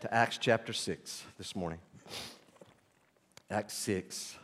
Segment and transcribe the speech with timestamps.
[0.00, 1.80] to Acts chapter 6 this morning.
[3.50, 4.36] Acts 6.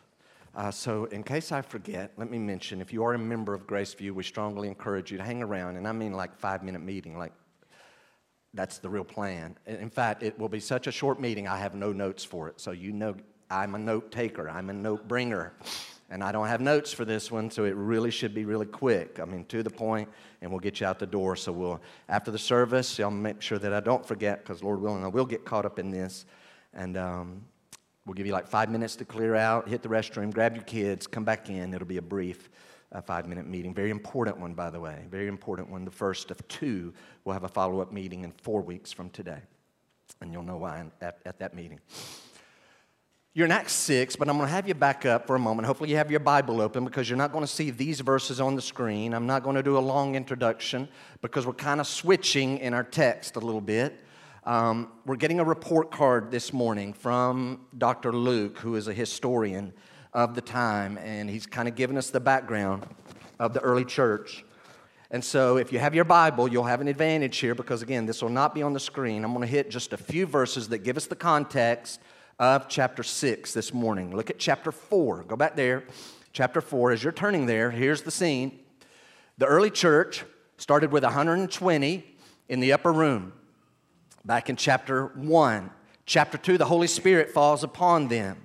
[0.57, 3.67] Uh, so, in case I forget, let me mention if you are a member of
[3.67, 5.77] Graceview, we strongly encourage you to hang around.
[5.77, 7.32] And I mean like five minute meeting, like
[8.53, 9.56] that's the real plan.
[9.67, 12.61] In fact, it will be such a short meeting, I have no notes for it.
[12.61, 13.14] So, you know,
[13.50, 15.52] I'm a note taker, I'm a note bringer.
[16.15, 19.19] And I don't have notes for this one, so it really should be really quick.
[19.21, 20.09] I mean, to the point,
[20.41, 21.35] and we'll get you out the door.
[21.35, 25.03] So we'll, after the service, I'll make sure that I don't forget, because Lord willing,
[25.03, 26.25] I will get caught up in this.
[26.73, 27.45] And um,
[28.07, 31.08] we'll give you like five minutes to clear out, hit the restroom, grab your kids,
[31.08, 31.75] come back in.
[31.75, 32.48] It'll be a brief
[32.92, 33.75] uh, five minute meeting.
[33.75, 35.06] Very important one, by the way.
[35.11, 35.84] Very important one.
[35.84, 36.94] The first of two.
[37.25, 39.41] We'll have a follow up meeting in four weeks from today.
[40.20, 41.81] And you'll know why at, at that meeting.
[43.36, 45.66] You're in Acts 6, but I'm going to have you back up for a moment.
[45.66, 48.55] Hopefully, you have your Bible open because you're not going to see these verses on
[48.55, 49.12] the screen.
[49.12, 50.86] I'm not going to do a long introduction
[51.20, 54.00] because we're kind of switching in our text a little bit.
[54.44, 58.12] Um, we're getting a report card this morning from Dr.
[58.12, 59.72] Luke, who is a historian
[60.12, 62.86] of the time, and he's kind of given us the background
[63.41, 64.44] of the early church.
[65.10, 68.22] And so, if you have your Bible, you'll have an advantage here because, again, this
[68.22, 69.24] will not be on the screen.
[69.24, 71.98] I'm going to hit just a few verses that give us the context
[72.38, 74.14] of chapter 6 this morning.
[74.14, 75.24] Look at chapter 4.
[75.24, 75.84] Go back there.
[76.32, 76.92] Chapter 4.
[76.92, 78.58] As you're turning there, here's the scene.
[79.38, 80.24] The early church
[80.56, 82.04] started with 120
[82.48, 83.32] in the upper room.
[84.24, 85.70] Back in chapter 1.
[86.06, 88.38] Chapter 2, the Holy Spirit falls upon them.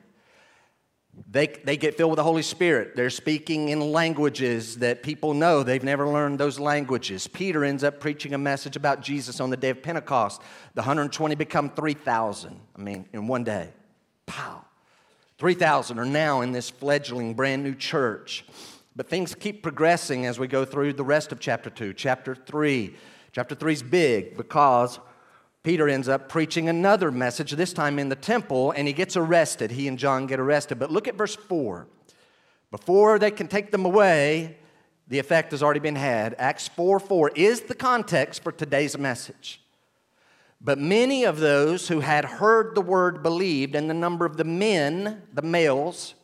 [1.30, 2.96] They, they get filled with the Holy Spirit.
[2.96, 5.64] They're speaking in languages that people know.
[5.64, 7.28] They've never learned those languages.
[7.28, 10.42] Peter ends up preaching a message about Jesus on the day of Pentecost.
[10.76, 13.70] The 120 become 3,000, I mean, in one day.
[14.30, 14.64] Pow.
[15.40, 18.46] 3,000 are now in this fledgling brand new church.
[18.96, 21.94] But things keep progressing as we go through the rest of chapter 2.
[21.94, 22.94] Chapter 3.
[23.32, 25.00] Chapter 3 is big because
[25.64, 29.72] Peter ends up preaching another message, this time in the temple, and he gets arrested.
[29.72, 30.80] He and John get arrested.
[30.80, 31.88] But look at verse 4.
[32.72, 34.58] Before they can take them away,
[35.08, 36.36] the effect has already been had.
[36.38, 39.62] Acts 4 4 is the context for today's message.
[40.62, 44.44] But many of those who had heard the word believed, and the number of the
[44.44, 46.16] men, the males,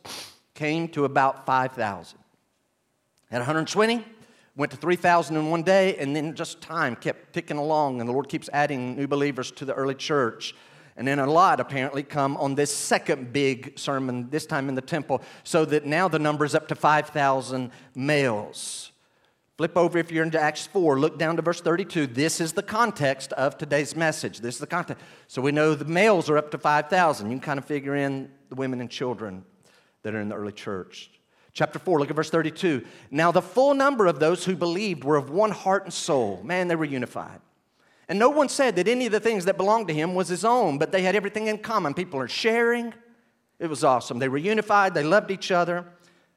[0.54, 2.18] came to about 5,000.
[3.30, 4.04] At 120,
[4.54, 8.12] went to 3,000 in one day, and then just time kept ticking along, and the
[8.12, 10.54] Lord keeps adding new believers to the early church.
[10.98, 14.80] And then a lot apparently come on this second big sermon, this time in the
[14.80, 18.92] temple, so that now the number is up to 5,000 males.
[19.56, 22.08] Flip over if you're into Acts 4, look down to verse 32.
[22.08, 24.40] This is the context of today's message.
[24.40, 25.02] This is the context.
[25.28, 27.30] So we know the males are up to 5,000.
[27.30, 29.44] You can kind of figure in the women and children
[30.02, 31.10] that are in the early church.
[31.54, 32.84] Chapter 4, look at verse 32.
[33.10, 36.42] Now the full number of those who believed were of one heart and soul.
[36.44, 37.40] Man, they were unified.
[38.10, 40.44] And no one said that any of the things that belonged to him was his
[40.44, 41.94] own, but they had everything in common.
[41.94, 42.92] People are sharing.
[43.58, 44.18] It was awesome.
[44.18, 45.86] They were unified, they loved each other.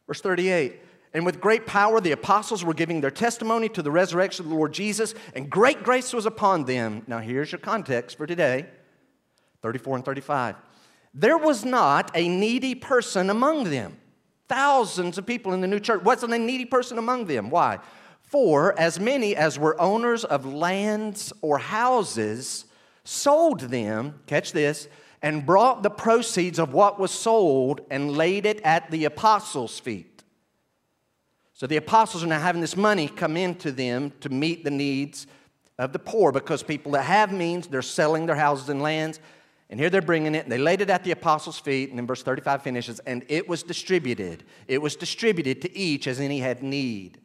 [0.08, 0.80] Verse 38.
[1.14, 4.56] And with great power, the apostles were giving their testimony to the resurrection of the
[4.56, 7.04] Lord Jesus, and great grace was upon them.
[7.08, 8.68] Now, here's your context for today
[9.62, 10.56] 34 and 35.
[11.14, 13.98] There was not a needy person among them.
[14.48, 16.04] Thousands of people in the new church.
[16.04, 17.50] Wasn't a needy person among them.
[17.50, 17.80] Why?
[18.22, 22.66] For as many as were owners of lands or houses
[23.04, 24.88] sold them, catch this,
[25.22, 30.19] and brought the proceeds of what was sold and laid it at the apostles' feet.
[31.60, 35.28] So the apostles are now having this money come into them to meet the needs
[35.78, 39.20] of the poor because people that have means, they're selling their houses and lands.
[39.70, 41.90] And here they're bringing it, and they laid it at the apostles' feet.
[41.90, 44.46] And then verse 35 finishes, and it was distributed.
[44.70, 47.20] It was distributed to each as any had need.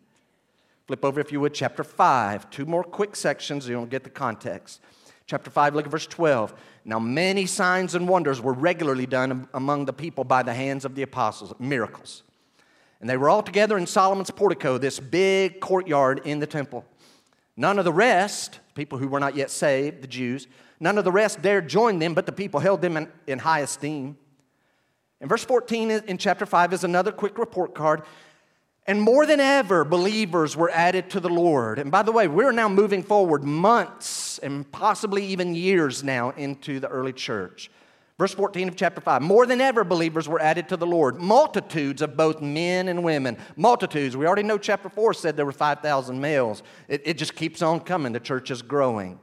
[0.89, 2.51] Flip over, if you would, chapter 5.
[2.51, 4.81] Two more quick sections, you don't get the context.
[5.27, 6.55] Chapter 5, look at verse 12.
[6.85, 10.97] Now, many signs and wonders were regularly done among the people by the hands of
[10.97, 12.25] the apostles, miracles.
[13.05, 16.87] And they were all together in Solomon's portico, this big courtyard in the temple.
[17.55, 20.47] None of the rest, people who were not yet saved, the Jews,
[20.81, 23.61] none of the rest dared join them, but the people held them in, in high
[23.61, 24.17] esteem.
[25.21, 28.05] And verse 14 in chapter 5 is another quick report card.
[28.87, 31.79] And more than ever, believers were added to the Lord.
[31.79, 36.81] And by the way, we're now moving forward months and possibly even years now into
[36.81, 37.71] the early church.
[38.17, 42.01] Verse 14 of chapter 5 More than ever, believers were added to the Lord, multitudes
[42.01, 43.37] of both men and women.
[43.57, 44.17] Multitudes.
[44.17, 46.63] We already know chapter 4 said there were 5,000 males.
[46.89, 48.13] It, it just keeps on coming.
[48.13, 49.19] The church is growing.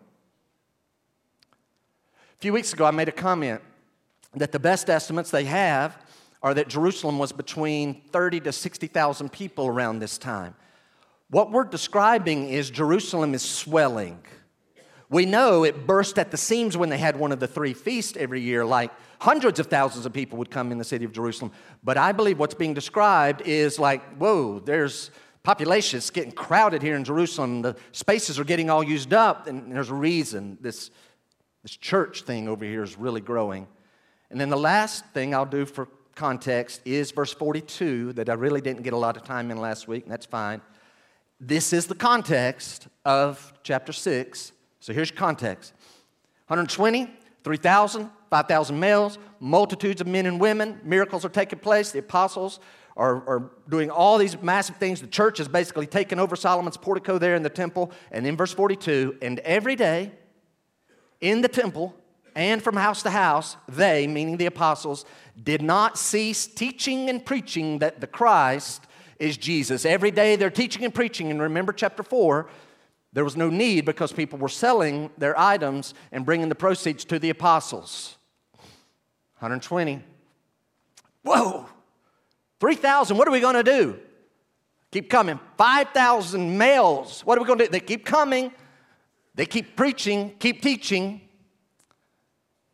[1.54, 3.62] A few weeks ago, I made a comment
[4.34, 5.98] that the best estimates they have
[6.44, 10.56] are that Jerusalem was between 30 to 60,000 people around this time.
[11.30, 14.20] What we're describing is Jerusalem is swelling.
[15.12, 18.18] We know it burst at the seams when they had one of the three feasts
[18.18, 21.52] every year, like hundreds of thousands of people would come in the city of Jerusalem.
[21.84, 25.12] But I believe what's being described is like, whoa, there's
[25.44, 27.62] population, it's getting crowded here in Jerusalem.
[27.62, 30.92] The spaces are getting all used up, and there's a reason this,
[31.62, 33.68] this church thing over here is really growing.
[34.30, 38.62] And then the last thing I'll do for context is verse 42 that I really
[38.62, 40.62] didn't get a lot of time in last week, and that's fine.
[41.38, 44.54] This is the context of chapter 6.
[44.82, 45.74] So here's your context
[46.48, 47.10] 120,
[47.44, 51.92] 3,000, 5,000 males, multitudes of men and women, miracles are taking place.
[51.92, 52.60] The apostles
[52.98, 55.00] are, are doing all these massive things.
[55.00, 57.92] The church is basically taking over Solomon's portico there in the temple.
[58.12, 60.12] And in verse 42, and every day
[61.22, 61.96] in the temple
[62.36, 65.06] and from house to house, they, meaning the apostles,
[65.42, 68.88] did not cease teaching and preaching that the Christ
[69.20, 69.86] is Jesus.
[69.86, 71.30] Every day they're teaching and preaching.
[71.30, 72.50] And remember, chapter 4,
[73.14, 77.20] there was no need because people were selling their items and bringing the proceeds to
[77.20, 78.18] the apostles.
[79.40, 80.02] 120.
[81.24, 81.66] Whoa!
[82.60, 84.00] 3,000, what are we going to do?
[84.92, 85.40] Keep coming.
[85.58, 87.72] 5,000 males, what are we going to do?
[87.72, 88.52] They keep coming,
[89.34, 91.22] they keep preaching, keep teaching.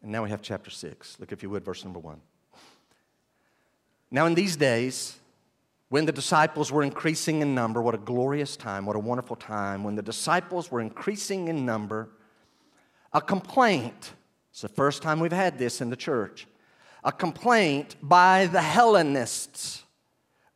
[0.02, 1.18] And now we have chapter 6.
[1.20, 2.20] Look, if you would, verse number 1.
[4.10, 5.18] Now, in these days,
[5.90, 9.84] when the disciples were increasing in number, what a glorious time, what a wonderful time.
[9.84, 12.10] When the disciples were increasing in number,
[13.14, 14.14] a complaint,
[14.52, 16.46] it's the first time we've had this in the church,
[17.04, 19.84] a complaint by the Hellenists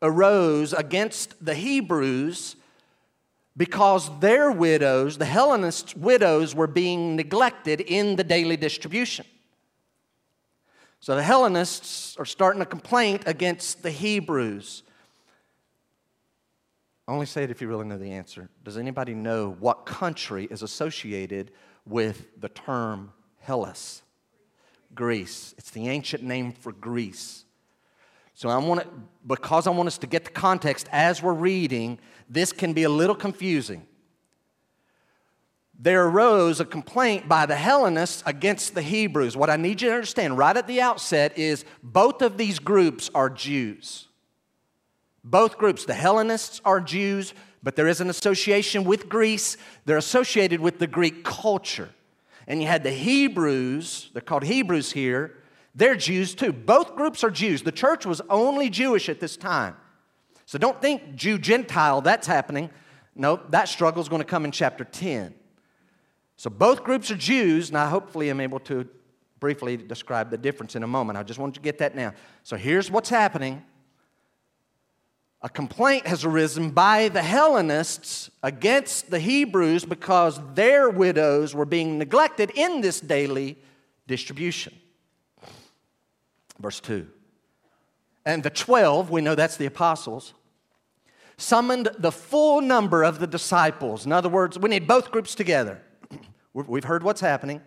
[0.01, 2.57] arose against the Hebrews
[3.55, 9.25] because their widows, the Hellenist widows, were being neglected in the daily distribution.
[10.99, 14.83] So the Hellenists are starting a complaint against the Hebrews.
[17.11, 18.47] Only say it if you really know the answer.
[18.63, 21.51] Does anybody know what country is associated
[21.85, 24.01] with the term Hellas?
[24.95, 25.53] Greece.
[25.57, 27.43] It's the ancient name for Greece.
[28.33, 28.87] So I want to,
[29.27, 31.99] because I want us to get the context as we're reading,
[32.29, 33.85] this can be a little confusing.
[35.77, 39.35] There arose a complaint by the Hellenists against the Hebrews.
[39.35, 43.09] What I need you to understand right at the outset is both of these groups
[43.13, 44.07] are Jews.
[45.23, 49.57] Both groups, the Hellenists are Jews, but there is an association with Greece.
[49.85, 51.89] They're associated with the Greek culture
[52.47, 55.37] and you had the Hebrews, they're called Hebrews here,
[55.73, 56.51] they're Jews too.
[56.51, 57.61] Both groups are Jews.
[57.61, 59.77] The church was only Jewish at this time.
[60.45, 62.69] So don't think Jew Gentile, that's happening.
[63.15, 65.33] No, that struggle is going to come in chapter 10.
[66.35, 68.85] So both groups are Jews, and I hopefully am able to
[69.39, 71.17] briefly describe the difference in a moment.
[71.17, 72.13] I just want you to get that now.
[72.43, 73.63] So here's what's happening
[75.43, 81.97] a complaint has arisen by the Hellenists against the Hebrews because their widows were being
[81.97, 83.57] neglected in this daily
[84.07, 84.73] distribution.
[86.59, 87.07] Verse 2.
[88.23, 90.35] And the 12, we know that's the apostles,
[91.37, 94.05] summoned the full number of the disciples.
[94.05, 95.81] In other words, we need both groups together.
[96.53, 97.61] We've heard what's happening.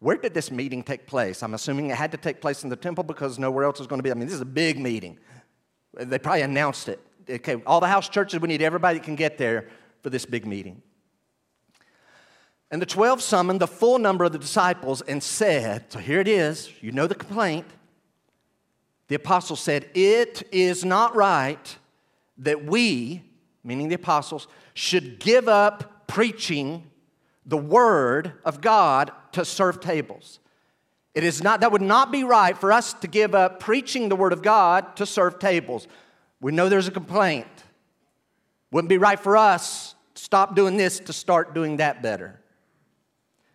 [0.00, 1.42] Where did this meeting take place?
[1.42, 3.98] I'm assuming it had to take place in the temple because nowhere else is going
[3.98, 4.10] to be.
[4.10, 5.18] I mean, this is a big meeting.
[5.94, 7.00] They probably announced it.
[7.28, 9.68] Okay, all the house churches, we need everybody that can get there
[10.02, 10.82] for this big meeting.
[12.70, 16.28] And the 12 summoned the full number of the disciples and said, So here it
[16.28, 17.66] is, you know the complaint.
[19.08, 21.76] The apostles said, It is not right
[22.38, 23.22] that we,
[23.64, 26.90] meaning the apostles, should give up preaching
[27.44, 30.38] the word of God to serve tables.
[31.14, 34.16] It is not, that would not be right for us to give up preaching the
[34.16, 35.88] Word of God to serve tables.
[36.40, 37.46] We know there's a complaint.
[38.70, 42.40] Wouldn't be right for us to stop doing this to start doing that better.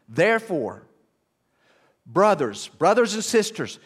[0.10, 0.84] Therefore,
[2.06, 3.80] brothers, brothers and sisters,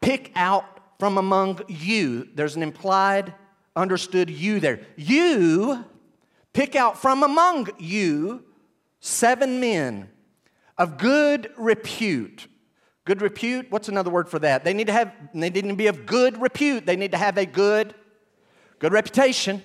[0.00, 0.64] pick out
[0.98, 2.28] from among you.
[2.34, 3.34] There's an implied,
[3.76, 4.80] understood you there.
[4.96, 5.84] You
[6.52, 8.44] pick out from among you
[9.00, 10.08] seven men
[10.78, 12.48] of good repute
[13.04, 14.64] Good repute, what's another word for that?
[14.64, 16.86] They need to have, they need to be of good repute.
[16.86, 17.94] They need to have a good,
[18.78, 19.62] good reputation.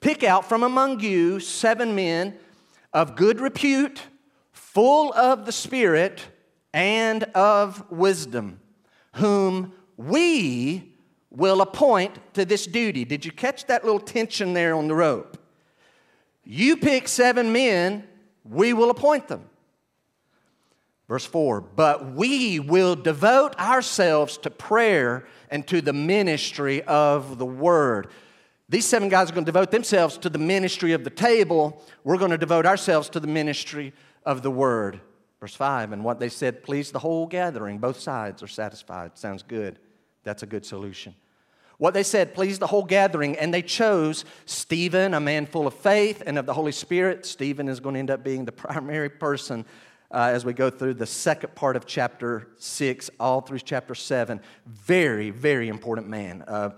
[0.00, 2.36] Pick out from among you seven men
[2.92, 4.02] of good repute,
[4.52, 6.22] full of the Spirit
[6.74, 8.60] and of wisdom,
[9.14, 10.94] whom we
[11.30, 13.04] will appoint to this duty.
[13.04, 15.38] Did you catch that little tension there on the rope?
[16.44, 18.06] You pick seven men,
[18.44, 19.48] we will appoint them.
[21.08, 27.46] Verse 4 But we will devote ourselves to prayer and to the ministry of the
[27.46, 28.08] word.
[28.68, 31.82] These seven guys are going to devote themselves to the ministry of the table.
[32.04, 35.00] We're going to devote ourselves to the ministry of the word.
[35.40, 37.78] Verse 5, and what they said pleased the whole gathering.
[37.78, 39.16] Both sides are satisfied.
[39.16, 39.78] Sounds good.
[40.24, 41.14] That's a good solution.
[41.78, 45.74] What they said pleased the whole gathering, and they chose Stephen, a man full of
[45.74, 47.24] faith and of the Holy Spirit.
[47.24, 49.64] Stephen is going to end up being the primary person
[50.10, 54.40] uh, as we go through the second part of chapter 6, all through chapter 7.
[54.66, 56.42] Very, very important man.
[56.46, 56.70] Uh,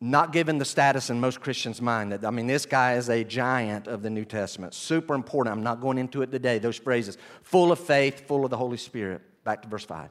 [0.00, 2.12] not given the status in most Christians' mind.
[2.12, 4.74] That, I mean, this guy is a giant of the New Testament.
[4.74, 5.56] Super important.
[5.56, 6.58] I'm not going into it today.
[6.58, 9.22] Those phrases full of faith, full of the Holy Spirit.
[9.44, 10.10] Back to verse 5.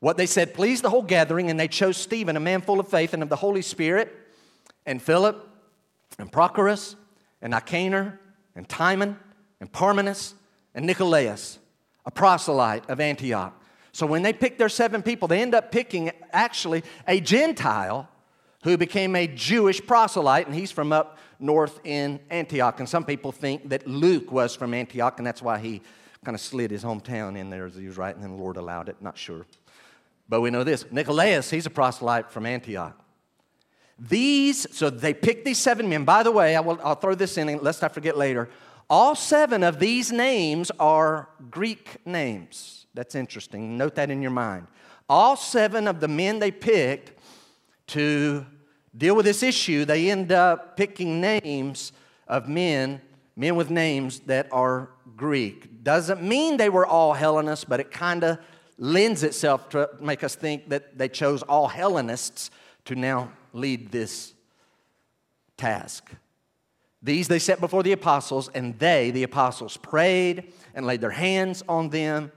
[0.00, 2.88] What they said pleased the whole gathering, and they chose Stephen, a man full of
[2.88, 4.14] faith and of the Holy Spirit,
[4.86, 5.46] and Philip,
[6.18, 6.94] and Prochorus,
[7.42, 8.18] and Nicanor,
[8.56, 9.18] and Timon,
[9.60, 10.34] and Parmenas,
[10.74, 11.58] and Nicolaus,
[12.04, 13.60] a proselyte of Antioch.
[13.92, 18.08] So when they picked their seven people, they end up picking actually a Gentile
[18.64, 22.80] who became a Jewish proselyte, and he's from up north in Antioch.
[22.80, 25.82] And some people think that Luke was from Antioch, and that's why he
[26.24, 28.88] kind of slid his hometown in there as he was writing, and the Lord allowed
[28.88, 28.96] it.
[29.00, 29.46] Not sure.
[30.28, 32.98] But we know this Nicolaus, he's a proselyte from Antioch.
[33.98, 36.04] These, so they picked these seven men.
[36.04, 38.48] By the way, I will, I'll throw this in lest I forget later.
[38.90, 42.86] All seven of these names are Greek names.
[42.94, 43.76] That's interesting.
[43.76, 44.66] Note that in your mind.
[45.08, 47.12] All seven of the men they picked
[47.88, 48.46] to
[48.96, 51.92] deal with this issue, they end up picking names
[52.28, 53.00] of men,
[53.36, 55.82] men with names that are Greek.
[55.82, 58.38] Doesn't mean they were all Hellenists, but it kind of
[58.78, 62.50] lends itself to make us think that they chose all Hellenists
[62.86, 64.34] to now lead this
[65.56, 66.10] task.
[67.04, 71.62] These they set before the apostles, and they, the apostles, prayed and laid their hands
[71.68, 72.32] on them.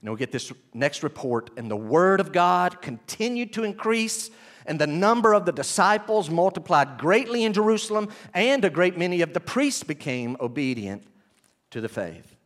[0.00, 1.50] And we'll get this next report.
[1.56, 4.30] And the word of God continued to increase,
[4.66, 9.32] and the number of the disciples multiplied greatly in Jerusalem, and a great many of
[9.32, 11.02] the priests became obedient
[11.70, 12.36] to the faith.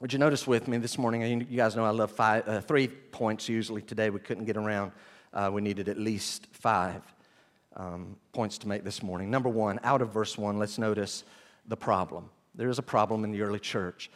[0.00, 1.46] Would you notice with me this morning?
[1.50, 3.82] You guys know I love five, uh, three points usually.
[3.82, 4.92] Today we couldn't get around.
[5.34, 7.02] Uh, we needed at least five
[7.76, 9.30] um, points to make this morning.
[9.30, 11.24] Number one, out of verse one, let's notice
[11.68, 12.30] the problem.
[12.54, 14.10] There is a problem in the early church.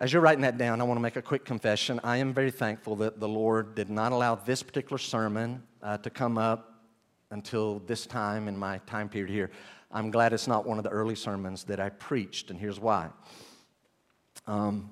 [0.00, 2.00] As you're writing that down, I want to make a quick confession.
[2.04, 6.10] I am very thankful that the Lord did not allow this particular sermon uh, to
[6.10, 6.84] come up
[7.30, 9.50] until this time in my time period here.
[9.90, 13.08] I'm glad it's not one of the early sermons that I preached, and here's why.
[14.46, 14.90] Um,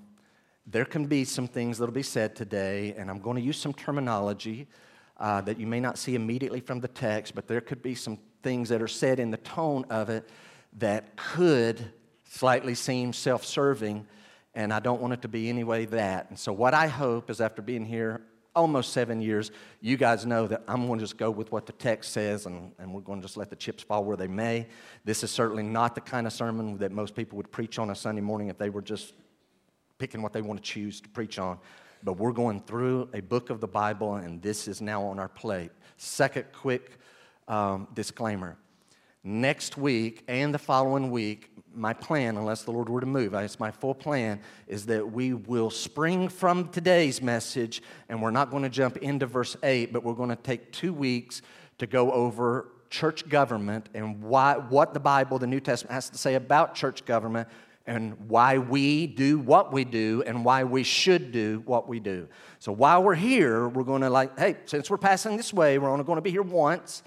[0.66, 3.72] there can be some things that'll be said today, and I'm going to use some
[3.72, 4.66] terminology
[5.18, 8.18] uh, that you may not see immediately from the text, but there could be some
[8.42, 10.28] things that are said in the tone of it
[10.78, 11.92] that could
[12.28, 14.06] slightly seem self serving,
[14.54, 16.28] and I don't want it to be anyway that.
[16.28, 18.22] And so, what I hope is after being here
[18.54, 21.72] almost seven years, you guys know that I'm going to just go with what the
[21.72, 24.66] text says and, and we're going to just let the chips fall where they may.
[25.04, 27.94] This is certainly not the kind of sermon that most people would preach on a
[27.94, 29.12] Sunday morning if they were just
[29.98, 31.58] picking what they want to choose to preach on
[32.06, 35.28] but we're going through a book of the Bible, and this is now on our
[35.28, 35.72] plate.
[35.96, 36.92] Second, quick
[37.48, 38.56] um, disclaimer.
[39.24, 43.58] Next week and the following week, my plan, unless the Lord were to move, it's
[43.58, 48.62] my full plan, is that we will spring from today's message, and we're not going
[48.62, 51.42] to jump into verse 8, but we're going to take two weeks
[51.78, 56.18] to go over church government and why, what the Bible, the New Testament, has to
[56.18, 57.48] say about church government
[57.86, 62.28] and why we do what we do and why we should do what we do.
[62.58, 65.90] So while we're here, we're going to like, hey, since we're passing this way, we're
[65.90, 67.02] only going to be here once.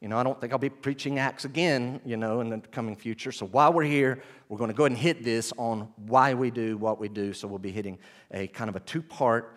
[0.00, 2.96] You know, I don't think I'll be preaching Acts again, you know, in the coming
[2.96, 3.32] future.
[3.32, 6.50] So while we're here, we're going to go ahead and hit this on why we
[6.50, 7.32] do what we do.
[7.32, 7.98] So we'll be hitting
[8.30, 9.56] a kind of a two part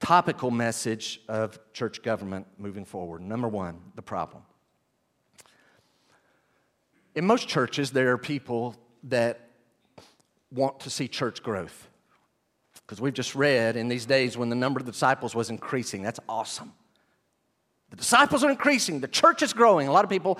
[0.00, 3.20] topical message of church government moving forward.
[3.20, 4.42] Number one, the problem.
[7.14, 8.74] In most churches, there are people
[9.04, 9.51] that
[10.52, 11.88] want to see church growth.
[12.86, 16.02] Because we've just read in these days when the number of disciples was increasing.
[16.02, 16.72] That's awesome.
[17.90, 19.86] The disciples are increasing, the church is growing.
[19.86, 20.38] A lot of people,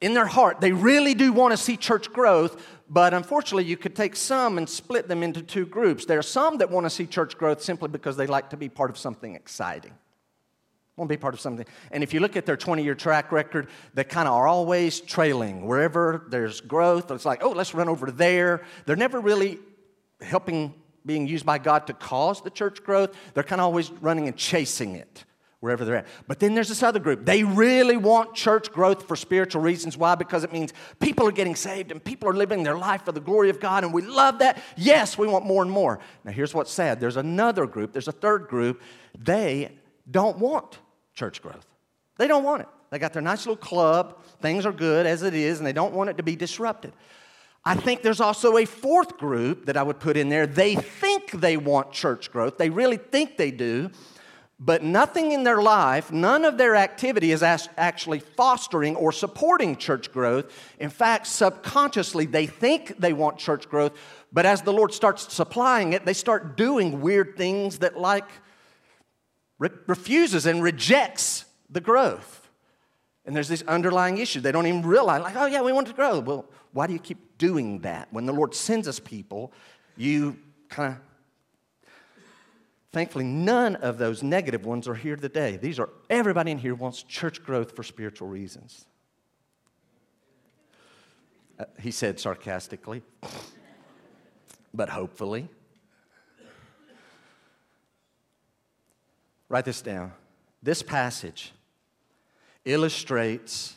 [0.00, 3.96] in their heart, they really do want to see church growth, but unfortunately, you could
[3.96, 6.04] take some and split them into two groups.
[6.04, 8.68] There are some that want to see church growth simply because they like to be
[8.68, 9.92] part of something exciting
[10.96, 11.66] want to be part of something.
[11.90, 15.00] And if you look at their 20 year track record, they kind of are always
[15.00, 15.66] trailing.
[15.66, 18.62] Wherever there's growth, it's like, oh, let's run over there.
[18.86, 19.58] They're never really
[20.22, 20.74] helping,
[21.04, 23.14] being used by God to cause the church growth.
[23.34, 25.24] They're kind of always running and chasing it
[25.60, 26.06] wherever they're at.
[26.26, 27.26] But then there's this other group.
[27.26, 29.98] They really want church growth for spiritual reasons.
[29.98, 30.14] Why?
[30.14, 33.20] Because it means people are getting saved and people are living their life for the
[33.20, 34.62] glory of God, and we love that.
[34.76, 35.98] Yes, we want more and more.
[36.24, 38.80] Now, here's what's sad there's another group, there's a third group.
[39.18, 39.72] They
[40.10, 40.78] don't want
[41.16, 41.66] church growth.
[42.18, 42.68] They don't want it.
[42.90, 45.92] They got their nice little club, things are good as it is, and they don't
[45.92, 46.92] want it to be disrupted.
[47.64, 50.46] I think there's also a fourth group that I would put in there.
[50.46, 53.90] They think they want church growth, they really think they do,
[54.60, 60.12] but nothing in their life, none of their activity is actually fostering or supporting church
[60.12, 60.50] growth.
[60.78, 63.98] In fact, subconsciously, they think they want church growth,
[64.32, 68.28] but as the Lord starts supplying it, they start doing weird things that, like,
[69.58, 72.48] re- refuses and rejects the growth.
[73.24, 74.40] And there's this underlying issue.
[74.40, 76.20] They don't even realize, like, oh, yeah, we want to grow.
[76.20, 78.08] Well, why do you keep doing that?
[78.12, 79.52] When the Lord sends us people,
[79.96, 81.00] you kind of.
[82.92, 85.58] Thankfully, none of those negative ones are here today.
[85.58, 88.86] These are everybody in here wants church growth for spiritual reasons.
[91.58, 93.02] Uh, he said sarcastically,
[94.74, 95.48] but hopefully.
[99.48, 100.12] Write this down.
[100.62, 101.52] This passage
[102.64, 103.76] illustrates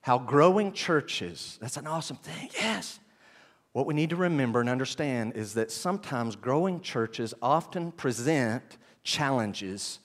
[0.00, 2.98] how growing churches, that's an awesome thing, yes.
[3.72, 8.62] What we need to remember and understand is that sometimes growing churches often present
[9.02, 9.98] challenges,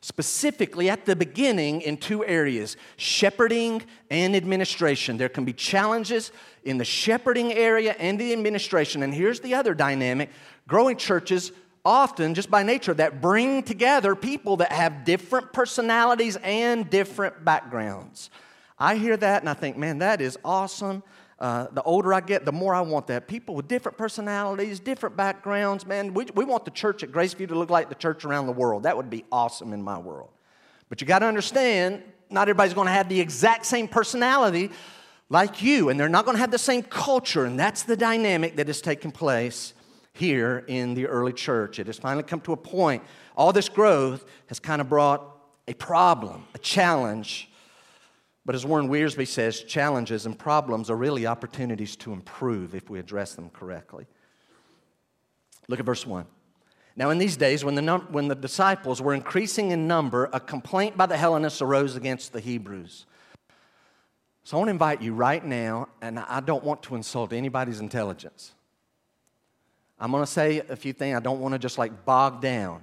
[0.00, 5.18] specifically at the beginning in two areas shepherding and administration.
[5.18, 6.32] There can be challenges
[6.64, 9.02] in the shepherding area and the administration.
[9.02, 10.30] And here's the other dynamic
[10.66, 11.52] growing churches
[11.84, 18.30] often, just by nature, that bring together people that have different personalities and different backgrounds.
[18.78, 21.02] I hear that and I think, man, that is awesome.
[21.38, 23.26] Uh, the older I get, the more I want that.
[23.26, 26.12] People with different personalities, different backgrounds, man.
[26.12, 28.82] We, we want the church at Graceview to look like the church around the world.
[28.82, 30.28] That would be awesome in my world.
[30.90, 34.70] But you got to understand, not everybody's going to have the exact same personality
[35.30, 38.56] like you, and they're not going to have the same culture, and that's the dynamic
[38.56, 39.72] that is taking place
[40.20, 41.78] here in the early church.
[41.78, 43.02] It has finally come to a point.
[43.36, 45.24] All this growth has kind of brought
[45.66, 47.50] a problem, a challenge.
[48.44, 52.98] But as Warren Wiersbe says, challenges and problems are really opportunities to improve if we
[52.98, 54.06] address them correctly.
[55.68, 56.26] Look at verse 1.
[56.96, 60.40] Now, in these days, when the, num- when the disciples were increasing in number, a
[60.40, 63.06] complaint by the Hellenists arose against the Hebrews.
[64.42, 67.80] So I want to invite you right now, and I don't want to insult anybody's
[67.80, 68.52] intelligence.
[70.00, 71.16] I'm going to say a few things.
[71.16, 72.82] I don't want to just like bog down.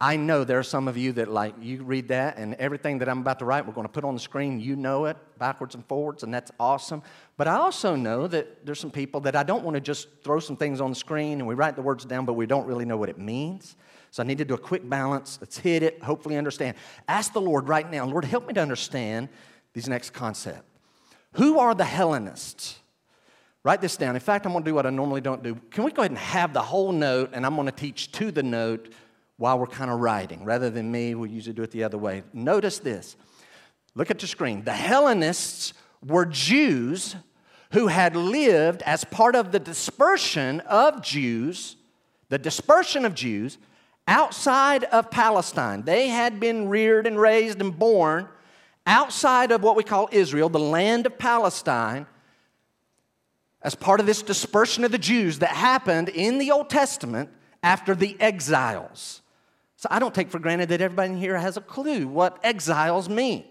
[0.00, 3.08] I know there are some of you that like you read that and everything that
[3.08, 4.60] I'm about to write, we're going to put on the screen.
[4.60, 7.02] You know it backwards and forwards, and that's awesome.
[7.36, 10.40] But I also know that there's some people that I don't want to just throw
[10.40, 12.84] some things on the screen and we write the words down, but we don't really
[12.84, 13.76] know what it means.
[14.10, 15.38] So I need to do a quick balance.
[15.40, 16.76] Let's hit it, hopefully understand.
[17.08, 19.28] Ask the Lord right now, Lord, help me to understand
[19.72, 20.62] these next concepts.
[21.32, 22.78] Who are the Hellenists?
[23.64, 24.14] Write this down.
[24.14, 25.54] In fact, I'm going to do what I normally don't do.
[25.70, 28.30] Can we go ahead and have the whole note, and I'm going to teach to
[28.30, 28.92] the note
[29.38, 32.22] while we're kind of writing, rather than me, we usually do it the other way.
[32.32, 33.16] Notice this.
[33.94, 34.64] Look at the screen.
[34.64, 35.72] The Hellenists
[36.06, 37.16] were Jews
[37.72, 41.76] who had lived as part of the dispersion of Jews,
[42.28, 43.58] the dispersion of Jews
[44.06, 45.82] outside of Palestine.
[45.82, 48.28] They had been reared and raised and born
[48.86, 52.06] outside of what we call Israel, the land of Palestine
[53.64, 57.30] as part of this dispersion of the Jews that happened in the Old Testament
[57.62, 59.22] after the exiles.
[59.76, 63.08] So I don't take for granted that everybody in here has a clue what exiles
[63.08, 63.44] mean.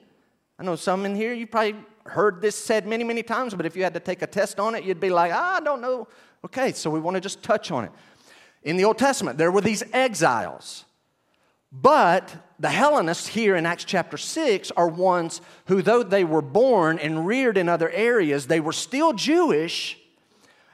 [0.60, 3.76] I know some in here, you probably heard this said many, many times, but if
[3.76, 6.08] you had to take a test on it, you'd be like, ah, I don't know.
[6.46, 7.92] Okay, so we want to just touch on it.
[8.62, 10.86] In the Old Testament, there were these exiles.
[11.72, 17.00] But the Hellenists here in Acts chapter 6 are ones who, though they were born
[17.00, 19.98] and reared in other areas, they were still Jewish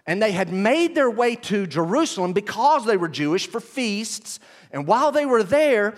[0.09, 4.39] and they had made their way to Jerusalem because they were Jewish for feasts.
[4.71, 5.93] And while they were there,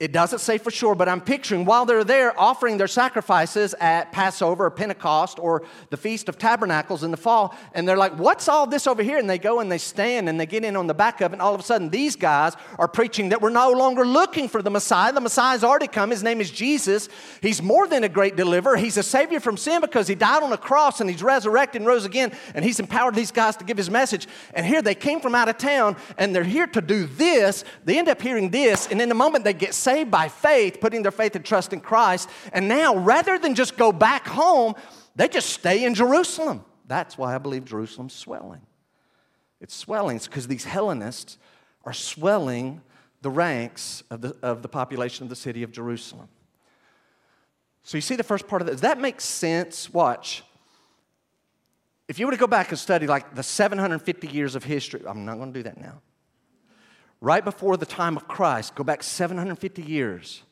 [0.00, 4.10] it doesn't say for sure, but I'm picturing while they're there offering their sacrifices at
[4.12, 8.48] Passover or Pentecost or the Feast of Tabernacles in the fall, and they're like, What's
[8.48, 9.18] all this over here?
[9.18, 11.34] And they go and they stand and they get in on the back of it,
[11.34, 14.62] and all of a sudden these guys are preaching that we're no longer looking for
[14.62, 15.12] the Messiah.
[15.12, 16.08] The Messiah's already come.
[16.08, 17.10] His name is Jesus.
[17.42, 18.78] He's more than a great deliverer.
[18.78, 21.86] He's a savior from sin because he died on a cross and he's resurrected and
[21.86, 24.26] rose again, and he's empowered these guys to give his message.
[24.54, 27.64] And here they came from out of town and they're here to do this.
[27.84, 30.80] They end up hearing this, and in the moment they get saved saved by faith,
[30.80, 32.28] putting their faith and trust in Christ.
[32.52, 34.74] And now, rather than just go back home,
[35.16, 36.64] they just stay in Jerusalem.
[36.86, 38.62] That's why I believe Jerusalem's swelling.
[39.60, 40.18] It's swelling.
[40.18, 41.38] Because these Hellenists
[41.84, 42.80] are swelling
[43.22, 46.28] the ranks of the, of the population of the city of Jerusalem.
[47.82, 48.72] So you see the first part of that.
[48.72, 49.92] Does that make sense?
[49.92, 50.44] Watch.
[52.08, 55.24] If you were to go back and study like the 750 years of history, I'm
[55.24, 56.00] not going to do that now
[57.20, 60.42] right before the time of Christ, go back 750 years,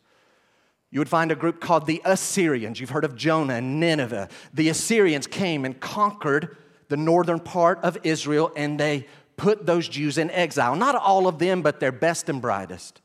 [0.91, 2.81] you would find a group called the Assyrians.
[2.81, 4.29] You've heard of Jonah and Nineveh.
[4.55, 6.57] The Assyrians came and conquered
[6.89, 10.75] the northern part of Israel and they put those Jews in exile.
[10.77, 13.01] Not all of them, but their best and brightest.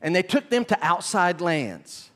[0.00, 2.10] And they took them to outside lands.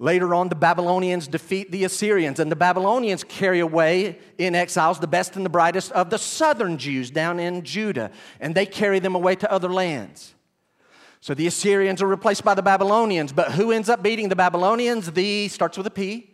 [0.00, 5.08] Later on, the Babylonians defeat the Assyrians, and the Babylonians carry away in exiles the
[5.08, 9.16] best and the brightest of the southern Jews down in Judah, and they carry them
[9.16, 10.34] away to other lands.
[11.20, 15.10] So the Assyrians are replaced by the Babylonians, but who ends up beating the Babylonians?
[15.10, 16.30] The starts with a P.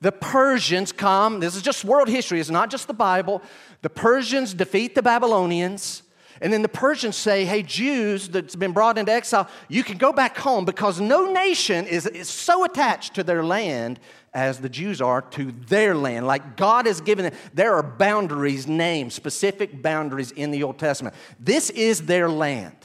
[0.00, 3.40] The Persians come, this is just world history, it's not just the Bible.
[3.82, 6.02] The Persians defeat the Babylonians.
[6.40, 10.12] And then the Persians say, hey, Jews that's been brought into exile, you can go
[10.12, 14.00] back home because no nation is, is so attached to their land
[14.32, 16.26] as the Jews are to their land.
[16.26, 21.14] Like God has given them, there are boundaries named, specific boundaries in the Old Testament.
[21.38, 22.76] This is their land.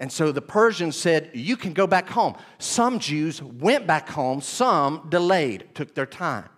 [0.00, 2.36] And so the Persians said, You can go back home.
[2.58, 6.48] Some Jews went back home, some delayed, took their time.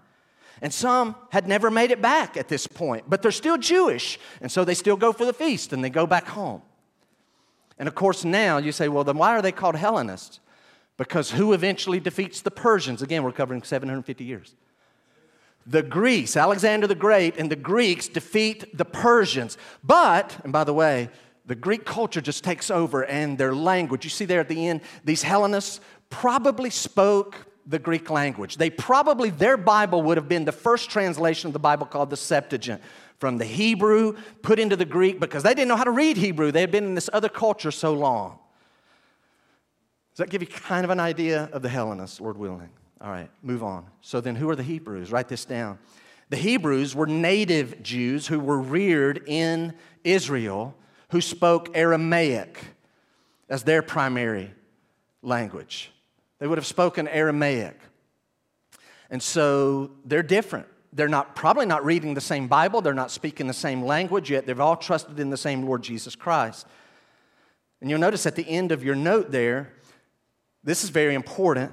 [0.63, 4.19] And some had never made it back at this point, but they're still Jewish.
[4.41, 6.63] And so they still go for the feast and they go back home.
[7.79, 10.41] And of course, now you say, well, then why are they called Hellenists?
[10.99, 13.01] Because who eventually defeats the Persians?
[13.01, 14.55] Again, we're covering 750 years.
[15.67, 19.57] The Greeks, Alexander the Great, and the Greeks defeat the Persians.
[19.83, 21.09] But, and by the way,
[21.47, 24.05] the Greek culture just takes over and their language.
[24.05, 28.57] You see there at the end, these Hellenists probably spoke the Greek language.
[28.57, 32.17] They probably, their Bible would have been the first translation of the Bible called the
[32.17, 32.81] Septuagint
[33.19, 36.51] from the Hebrew put into the Greek because they didn't know how to read Hebrew.
[36.51, 38.39] They had been in this other culture so long.
[40.13, 42.71] Does that give you kind of an idea of the Hellenists, Lord willing?
[43.01, 43.87] All right, move on.
[44.01, 45.13] So then, who are the Hebrews?
[45.13, 45.79] Write this down.
[46.31, 50.75] The Hebrews were native Jews who were reared in Israel
[51.11, 52.59] who spoke Aramaic
[53.49, 54.53] as their primary
[55.23, 55.93] language.
[56.41, 57.79] They would have spoken Aramaic.
[59.11, 60.67] And so they're different.
[60.93, 64.47] They're not probably not reading the same Bible, they're not speaking the same language, yet
[64.47, 66.67] they've all trusted in the same Lord Jesus Christ.
[67.81, 69.73] And you'll notice at the end of your note there,
[70.65, 71.73] this is very important.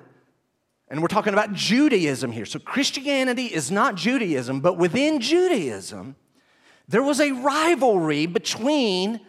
[0.90, 2.46] And we're talking about Judaism here.
[2.46, 6.16] So Christianity is not Judaism, but within Judaism,
[6.88, 9.20] there was a rivalry between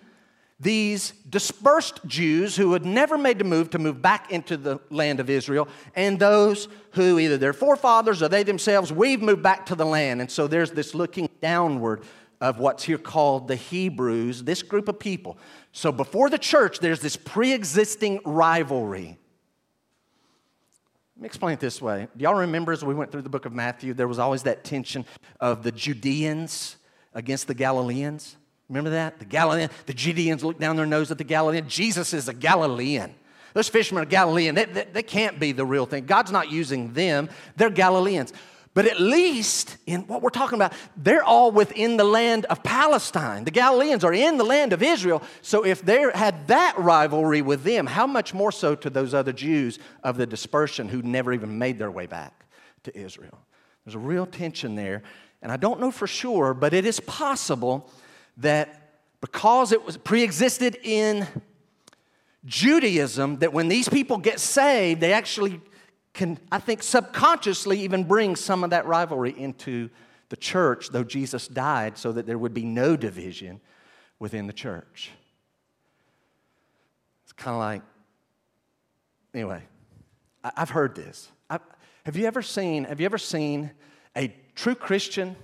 [0.60, 5.20] these dispersed Jews who had never made the move to move back into the land
[5.20, 9.76] of Israel, and those who either their forefathers or they themselves, we've moved back to
[9.76, 10.20] the land.
[10.20, 12.02] And so there's this looking downward
[12.40, 15.38] of what's here called the Hebrews, this group of people.
[15.72, 19.18] So before the church, there's this pre existing rivalry.
[21.16, 22.06] Let me explain it this way.
[22.16, 24.62] Do y'all remember as we went through the book of Matthew, there was always that
[24.62, 25.04] tension
[25.40, 26.76] of the Judeans
[27.12, 28.36] against the Galileans?
[28.68, 29.18] Remember that?
[29.18, 31.68] The Galilean, the Judeans look down their nose at the Galilean.
[31.68, 33.14] Jesus is a Galilean.
[33.54, 34.54] Those fishermen are Galilean.
[34.54, 36.04] They, they, they, can't be the real thing.
[36.04, 38.32] God's not using them, they're Galileans.
[38.74, 43.44] But at least in what we're talking about, they're all within the land of Palestine.
[43.44, 45.22] The Galileans are in the land of Israel.
[45.42, 49.32] So if they had that rivalry with them, how much more so to those other
[49.32, 52.44] Jews of the dispersion who never even made their way back
[52.84, 53.40] to Israel?
[53.84, 55.02] There's a real tension there.
[55.42, 57.90] And I don't know for sure, but it is possible
[58.38, 61.26] that because it was pre-existed in
[62.44, 65.60] Judaism, that when these people get saved, they actually
[66.14, 69.90] can, I think, subconsciously even bring some of that rivalry into
[70.28, 73.60] the church, though Jesus died so that there would be no division
[74.18, 75.10] within the church.
[77.24, 77.82] It's kind of like,
[79.34, 79.62] anyway,
[80.44, 81.30] I've heard this.
[81.50, 81.60] I've,
[82.04, 83.70] have you ever seen, have you ever seen
[84.16, 85.36] a true Christian,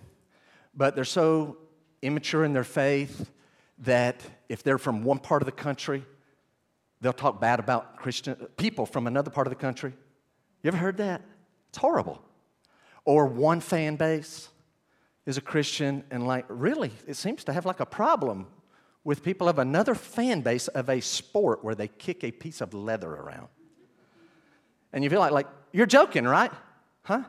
[0.75, 1.57] but they're so
[2.05, 3.31] immature in their faith
[3.79, 6.05] that if they're from one part of the country,
[7.01, 9.93] they'll talk bad about Christian people from another part of the country.
[10.62, 11.23] You ever heard that?
[11.71, 12.23] It's horrible.
[13.05, 14.49] Or one fan base
[15.27, 18.47] is a Christian and like really it seems to have like a problem
[19.03, 22.73] with people of another fan base of a sport where they kick a piece of
[22.73, 23.49] leather around.
[24.93, 26.53] And you feel like like you're joking, right?
[27.03, 27.25] Huh?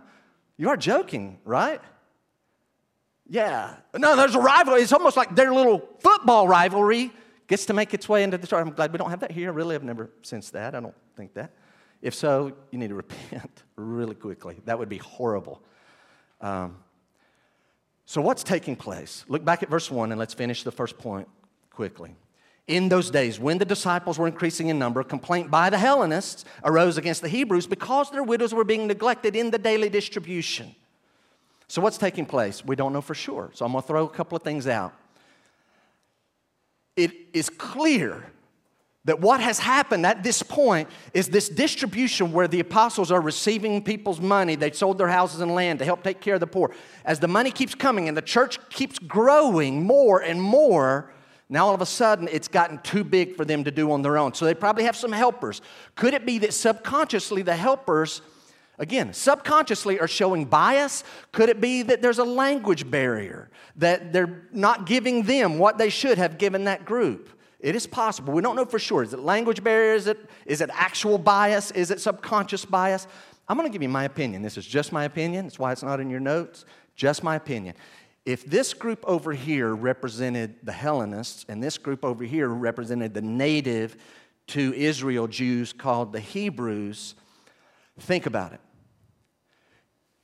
[0.58, 1.82] You are joking, right?
[3.28, 3.76] Yeah.
[3.96, 4.82] No, there's a rivalry.
[4.82, 7.12] It's almost like their little football rivalry
[7.48, 8.62] gets to make its way into the church.
[8.62, 9.52] I'm glad we don't have that here.
[9.52, 10.76] Really, I've never sensed that.
[10.76, 11.52] I don't think that.
[12.02, 14.62] If so, you need to repent really quickly.
[14.66, 15.62] That would be horrible.
[16.42, 16.78] Um,
[18.06, 19.26] so, what's taking place?
[19.28, 21.28] Look back at verse 1 and let's finish the first point
[21.72, 22.16] quickly.
[22.68, 26.98] In those days, when the disciples were increasing in number, complaint by the Hellenists arose
[26.98, 30.76] against the Hebrews because their widows were being neglected in the daily distribution.
[31.68, 32.64] So, what's taking place?
[32.64, 33.50] We don't know for sure.
[33.54, 34.94] So, I'm going to throw a couple of things out.
[36.96, 38.26] It is clear
[39.06, 43.84] that what has happened at this point is this distribution where the apostles are receiving
[43.84, 44.56] people's money.
[44.56, 46.72] They sold their houses and land to help take care of the poor.
[47.06, 51.12] As the money keeps coming and the church keeps growing more and more,
[51.50, 54.18] now all of a sudden it's gotten too big for them to do on their
[54.18, 54.34] own.
[54.34, 55.62] So they probably have some helpers.
[55.94, 58.22] Could it be that subconsciously the helpers,
[58.78, 61.04] again, subconsciously are showing bias?
[61.32, 65.90] Could it be that there's a language barrier, that they're not giving them what they
[65.90, 67.30] should have given that group?
[67.60, 68.34] It is possible.
[68.34, 69.02] We don't know for sure.
[69.02, 69.96] Is it language barrier?
[69.96, 71.72] Is it, is it actual bias?
[71.72, 73.08] Is it subconscious bias?
[73.48, 74.42] I'm going to give you my opinion.
[74.42, 75.46] This is just my opinion.
[75.46, 76.66] That's why it's not in your notes.
[76.96, 77.76] Just my opinion.
[78.26, 83.22] If this group over here represented the Hellenists and this group over here represented the
[83.22, 83.98] native
[84.48, 87.16] to Israel Jews called the Hebrews,
[88.00, 88.60] think about it.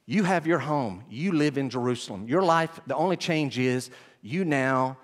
[0.06, 2.28] You have your home, you live in Jerusalem.
[2.28, 3.90] Your life, the only change is
[4.22, 4.98] you now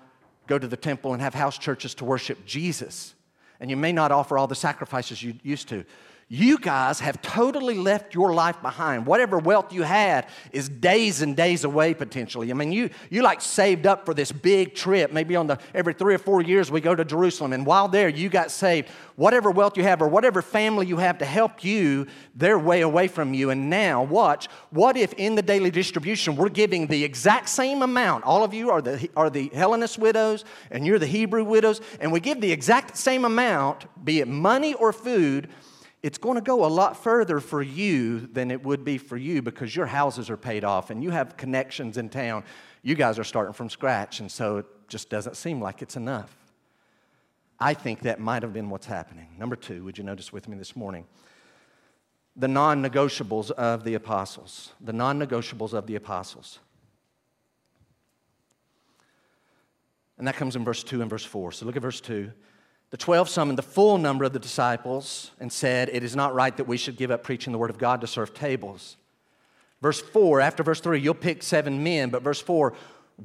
[0.46, 3.14] go to the temple and have house churches to worship Jesus.
[3.60, 5.84] And you may not offer all the sacrifices you used to.
[6.30, 9.06] You guys have totally left your life behind.
[9.06, 12.50] Whatever wealth you had is days and days away potentially.
[12.50, 15.10] I mean, you, you like saved up for this big trip.
[15.10, 18.10] Maybe on the every three or four years we go to Jerusalem, and while there
[18.10, 18.90] you got saved.
[19.16, 23.08] Whatever wealth you have or whatever family you have to help you, they're way away
[23.08, 23.48] from you.
[23.48, 24.48] And now, watch.
[24.68, 28.24] What if in the daily distribution we're giving the exact same amount?
[28.24, 32.12] All of you are the are the Hellenist widows, and you're the Hebrew widows, and
[32.12, 35.48] we give the exact same amount, be it money or food
[36.02, 39.42] it's going to go a lot further for you than it would be for you
[39.42, 42.44] because your houses are paid off and you have connections in town.
[42.82, 46.34] You guys are starting from scratch, and so it just doesn't seem like it's enough.
[47.58, 49.28] I think that might have been what's happening.
[49.36, 51.06] Number two, would you notice with me this morning?
[52.36, 54.72] The non negotiables of the apostles.
[54.80, 56.60] The non negotiables of the apostles.
[60.18, 61.52] And that comes in verse 2 and verse 4.
[61.52, 62.32] So look at verse 2.
[62.90, 66.56] The 12 summoned the full number of the disciples and said, It is not right
[66.56, 68.96] that we should give up preaching the word of God to serve tables.
[69.82, 72.72] Verse 4, after verse 3, you'll pick seven men, but verse 4,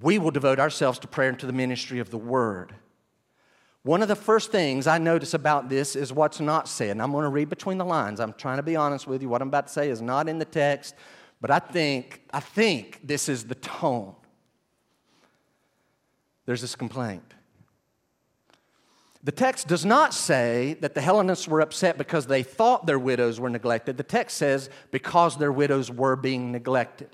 [0.02, 2.76] we will devote ourselves to prayer and to the ministry of the word.
[3.84, 6.92] One of the first things I notice about this is what's not said.
[6.92, 8.20] And I'm going to read between the lines.
[8.20, 9.30] I'm trying to be honest with you.
[9.30, 10.96] What I'm about to say is not in the text,
[11.42, 14.16] but I think, I think this is the tone.
[16.46, 17.34] There's this complaint.
[19.24, 23.40] The text does not say that the Hellenists were upset because they thought their widows
[23.40, 23.96] were neglected.
[23.96, 27.10] The text says because their widows were being neglected.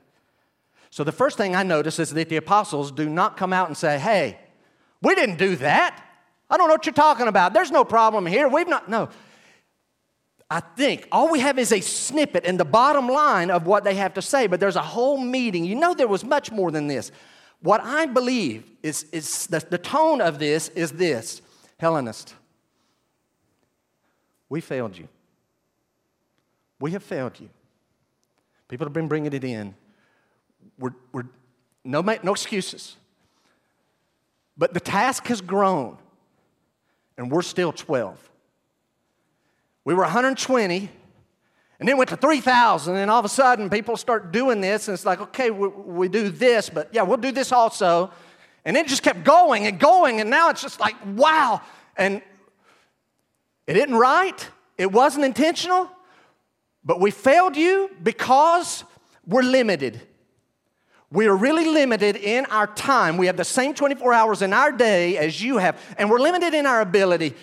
[0.90, 3.78] So the first thing I notice is that the apostles do not come out and
[3.78, 4.40] say, hey,
[5.04, 6.04] we didn't do that.
[6.50, 7.54] I don't know what you're talking about.
[7.54, 8.48] There's no problem here.
[8.48, 9.10] We've not, no.
[10.50, 13.94] I think all we have is a snippet and the bottom line of what they
[13.96, 15.64] have to say, but there's a whole meeting.
[15.64, 17.12] You know, there was much more than this.
[17.62, 21.44] What I believe is, is the, the tone of this is this
[21.80, 22.34] Hellenist,
[24.50, 25.08] we failed you.
[26.80, 27.50] We have failed you.
[28.68, 29.76] People have been bringing it in.
[30.78, 31.24] We're, we're
[31.84, 32.98] no, no excuses.
[34.58, 35.98] But the task has grown,
[37.18, 38.30] and we're still 12.
[39.86, 40.90] We were 120,
[41.80, 44.94] and then went to 3,000, and all of a sudden people start doing this, and
[44.94, 48.12] it's like, okay, we, we do this, but yeah, we'll do this also.
[48.66, 51.62] And it just kept going and going, and now it's just like, wow.
[51.98, 52.22] And
[53.68, 55.90] it isn't right, it wasn't intentional,
[56.84, 58.84] but we failed you because
[59.28, 60.02] we're limited.
[61.12, 63.18] We are really limited in our time.
[63.18, 66.54] We have the same 24 hours in our day as you have, and we're limited
[66.54, 67.36] in our ability.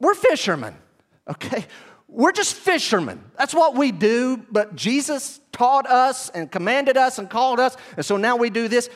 [0.00, 0.74] We're fishermen,
[1.28, 1.66] okay?
[2.08, 3.24] We're just fishermen.
[3.38, 8.04] That's what we do, but Jesus taught us and commanded us and called us, and
[8.04, 8.90] so now we do this.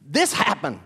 [0.00, 0.80] This happened.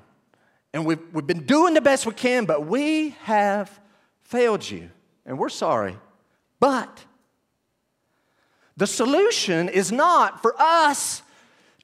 [0.73, 3.81] And we've, we've been doing the best we can, but we have
[4.23, 4.91] failed you.
[5.25, 5.97] And we're sorry.
[6.59, 7.05] But
[8.77, 11.23] the solution is not for us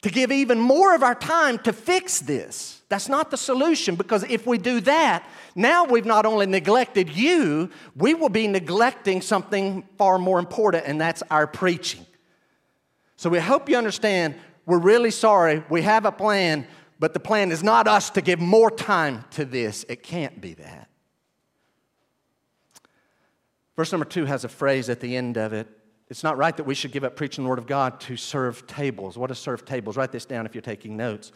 [0.02, 2.80] to give even more of our time to fix this.
[2.88, 7.70] That's not the solution because if we do that, now we've not only neglected you,
[7.94, 12.04] we will be neglecting something far more important, and that's our preaching.
[13.16, 14.34] So we hope you understand
[14.66, 15.62] we're really sorry.
[15.68, 16.66] We have a plan,
[17.00, 19.86] but the plan is not us to give more time to this.
[19.88, 20.88] It can't be that.
[23.74, 25.66] Verse number two has a phrase at the end of it.
[26.08, 28.66] It's not right that we should give up preaching the Word of God to serve
[28.66, 29.16] tables.
[29.16, 29.96] What is serve tables?
[29.96, 31.32] Write this down if you're taking notes.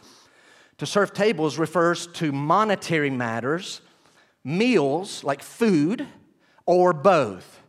[0.77, 3.81] To serve tables refers to monetary matters,
[4.43, 6.05] meals like food,
[6.67, 7.61] or both.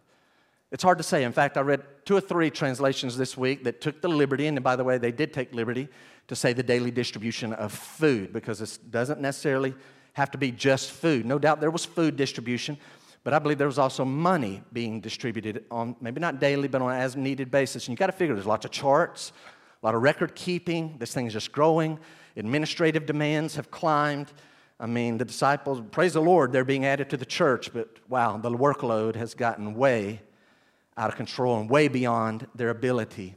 [0.70, 1.24] It's hard to say.
[1.24, 4.62] In fact, I read two or three translations this week that took the liberty, and
[4.62, 5.88] by the way, they did take liberty
[6.28, 9.74] to say the daily distribution of food because this doesn't necessarily
[10.14, 11.26] have to be just food.
[11.26, 12.78] No doubt there was food distribution,
[13.22, 16.92] but I believe there was also money being distributed on maybe not daily, but on
[16.92, 17.86] an as needed basis.
[17.86, 19.32] And you got to figure there's lots of charts,
[19.82, 20.96] a lot of record keeping.
[20.98, 21.98] This thing's just growing.
[22.36, 24.32] Administrative demands have climbed.
[24.78, 28.36] I mean, the disciples, praise the Lord, they're being added to the church, but wow,
[28.36, 30.20] the workload has gotten way
[30.98, 33.34] out of control and way beyond their ability.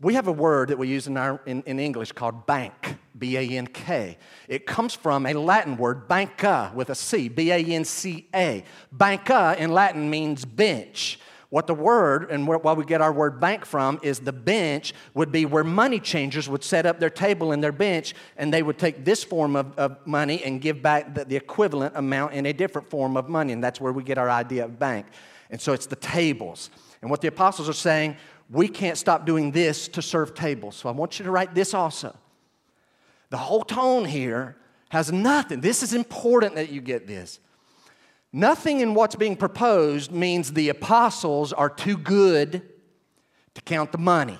[0.00, 3.36] We have a word that we use in, our, in, in English called bank, B
[3.36, 4.16] A N K.
[4.46, 8.62] It comes from a Latin word, banca, with a C, B A N C A.
[8.92, 11.18] Banca in Latin means bench.
[11.50, 15.32] What the word, and where, we get our word bank from, is the bench would
[15.32, 18.78] be where money changers would set up their table and their bench, and they would
[18.78, 22.52] take this form of, of money and give back the, the equivalent amount in a
[22.52, 23.52] different form of money.
[23.52, 25.06] And that's where we get our idea of bank.
[25.50, 26.70] And so it's the tables.
[27.00, 28.16] And what the apostles are saying,
[28.50, 30.76] we can't stop doing this to serve tables.
[30.76, 32.16] So I want you to write this also.
[33.30, 34.56] The whole tone here
[34.88, 35.60] has nothing.
[35.60, 37.40] This is important that you get this.
[38.32, 42.62] Nothing in what's being proposed means the apostles are too good
[43.54, 44.38] to count the money.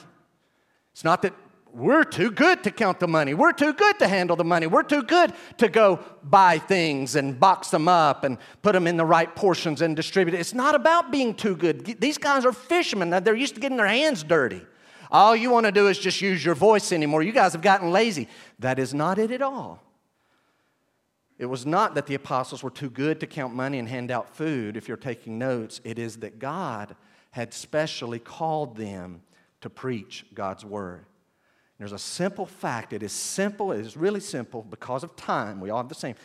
[0.92, 1.34] It's not that
[1.72, 3.34] we're too good to count the money.
[3.34, 4.66] We're too good to handle the money.
[4.66, 8.96] We're too good to go buy things and box them up and put them in
[8.96, 10.40] the right portions and distribute it.
[10.40, 12.00] It's not about being too good.
[12.00, 13.10] These guys are fishermen.
[13.10, 14.62] They're used to getting their hands dirty.
[15.10, 17.22] All you want to do is just use your voice anymore.
[17.22, 18.28] You guys have gotten lazy.
[18.58, 19.82] That is not it at all.
[21.38, 24.34] It was not that the apostles were too good to count money and hand out
[24.34, 25.80] food, if you're taking notes.
[25.84, 26.96] It is that God
[27.30, 29.22] had specially called them
[29.60, 31.06] to preach God's word.
[31.78, 32.92] There's a simple fact.
[32.92, 35.60] It is simple, it is really simple because of time.
[35.60, 36.16] We all have the same.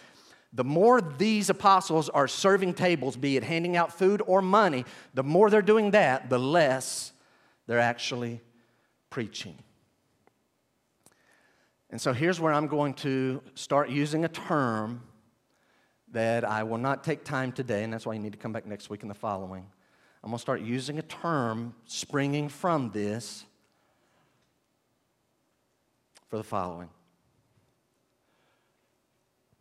[0.52, 5.24] The more these apostles are serving tables, be it handing out food or money, the
[5.24, 7.12] more they're doing that, the less
[7.66, 8.42] they're actually
[9.10, 9.58] preaching.
[11.90, 15.02] And so here's where I'm going to start using a term
[16.12, 18.66] that I will not take time today, and that's why you need to come back
[18.68, 19.66] next week and the following.
[20.24, 23.46] I'm going to start using a term springing from this
[26.34, 26.90] for the following.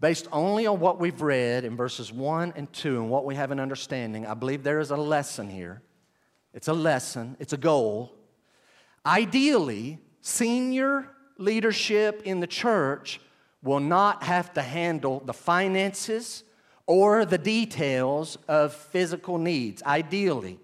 [0.00, 3.50] Based only on what we've read in verses 1 and 2 and what we have
[3.50, 5.82] an understanding, I believe there is a lesson here.
[6.54, 8.14] It's a lesson, it's a goal.
[9.04, 13.20] Ideally, senior leadership in the church
[13.62, 16.42] will not have to handle the finances
[16.86, 20.58] or the details of physical needs, ideally.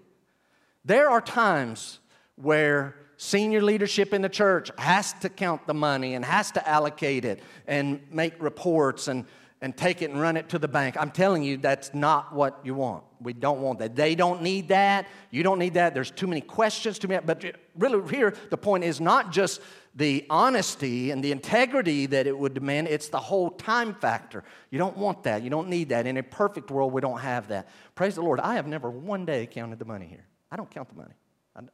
[0.83, 1.99] There are times
[2.35, 7.25] where senior leadership in the church has to count the money and has to allocate
[7.25, 9.25] it and make reports and,
[9.61, 10.95] and take it and run it to the bank.
[10.97, 13.03] I'm telling you, that's not what you want.
[13.19, 13.93] We don't want that.
[13.93, 15.05] They don't need that.
[15.31, 15.93] You don't need that.
[15.93, 17.25] There's too many questions, too many.
[17.25, 17.43] But
[17.77, 19.59] really, here, the point is not just
[19.95, 24.45] the honesty and the integrity that it would demand, it's the whole time factor.
[24.69, 25.43] You don't want that.
[25.43, 26.07] You don't need that.
[26.07, 27.67] In a perfect world, we don't have that.
[27.95, 28.39] Praise the Lord.
[28.39, 30.25] I have never one day counted the money here.
[30.49, 31.15] I don't count the money.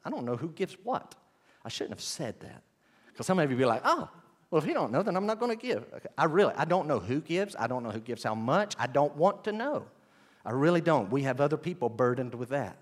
[0.04, 1.14] I, don't know who gives what.
[1.66, 2.62] I shouldn't have said that.
[3.08, 4.08] Because some of you be like, oh,
[4.52, 5.84] well, if you don't know, then I'm not going to give.
[6.18, 7.56] I really, I don't know who gives.
[7.58, 8.76] I don't know who gives how much.
[8.78, 9.86] I don't want to know.
[10.46, 11.12] I really don't.
[11.12, 12.78] We have other people burdened with that.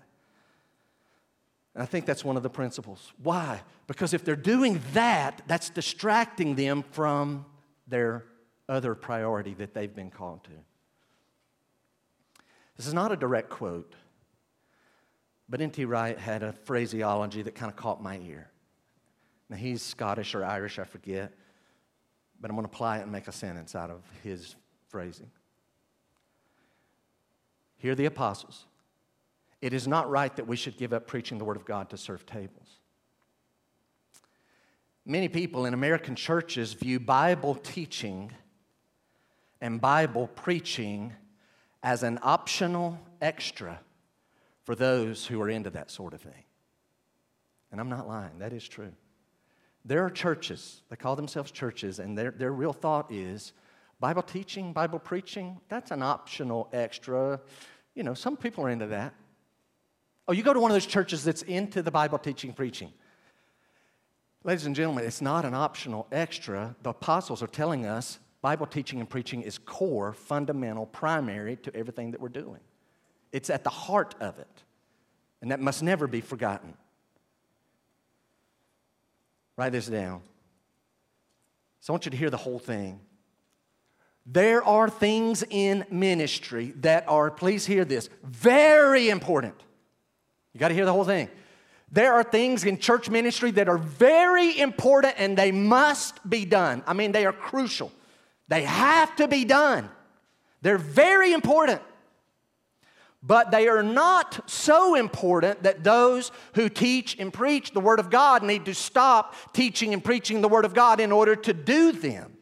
[1.74, 3.12] And I think that's one of the principles.
[3.22, 3.62] Why?
[3.86, 7.46] Because if they're doing that, that's distracting them from
[7.88, 8.24] their
[8.68, 10.50] other priority that they've been called to.
[12.76, 13.94] This is not a direct quote,
[15.48, 15.84] but N.T.
[15.84, 18.50] Wright had a phraseology that kind of caught my ear.
[19.48, 21.32] Now, he's Scottish or Irish, I forget,
[22.40, 24.56] but I'm going to apply it and make a sentence out of his
[24.88, 25.30] phrasing.
[27.76, 28.64] Here the apostles
[29.60, 31.96] it is not right that we should give up preaching the Word of God to
[31.96, 32.80] serve tables.
[35.06, 38.30] Many people in American churches view Bible teaching
[39.62, 41.14] and Bible preaching
[41.82, 43.80] as an optional extra
[44.64, 46.44] for those who are into that sort of thing.
[47.72, 48.92] And I'm not lying, that is true.
[49.84, 53.52] There are churches, they call themselves churches, and their, their real thought is
[54.00, 57.40] Bible teaching, Bible preaching, that's an optional extra.
[57.94, 59.14] You know, some people are into that.
[60.26, 62.92] Oh, you go to one of those churches that's into the Bible teaching, preaching.
[64.42, 66.74] Ladies and gentlemen, it's not an optional extra.
[66.82, 72.10] The apostles are telling us Bible teaching and preaching is core, fundamental, primary to everything
[72.10, 72.60] that we're doing.
[73.32, 74.62] It's at the heart of it.
[75.40, 76.74] And that must never be forgotten.
[79.56, 80.22] Write this down.
[81.80, 83.00] So I want you to hear the whole thing.
[84.26, 89.54] There are things in ministry that are, please hear this, very important.
[90.54, 91.28] You got to hear the whole thing.
[91.92, 96.82] There are things in church ministry that are very important and they must be done.
[96.86, 97.92] I mean, they are crucial.
[98.48, 99.90] They have to be done.
[100.62, 101.82] They're very important.
[103.26, 108.10] But they are not so important that those who teach and preach the Word of
[108.10, 111.92] God need to stop teaching and preaching the Word of God in order to do
[111.92, 112.36] them.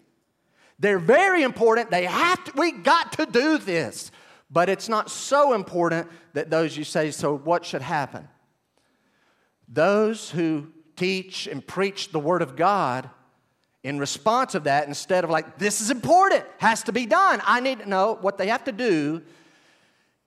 [0.81, 1.93] They're very important.
[1.93, 4.11] They have to, we got to do this.
[4.51, 8.29] But it's not so important that those you say, so what should happen?
[9.69, 10.67] Those who
[10.97, 13.09] teach and preach the Word of God,
[13.85, 17.61] in response of that, instead of like, this is important, has to be done, I
[17.61, 19.23] need to know what they have to do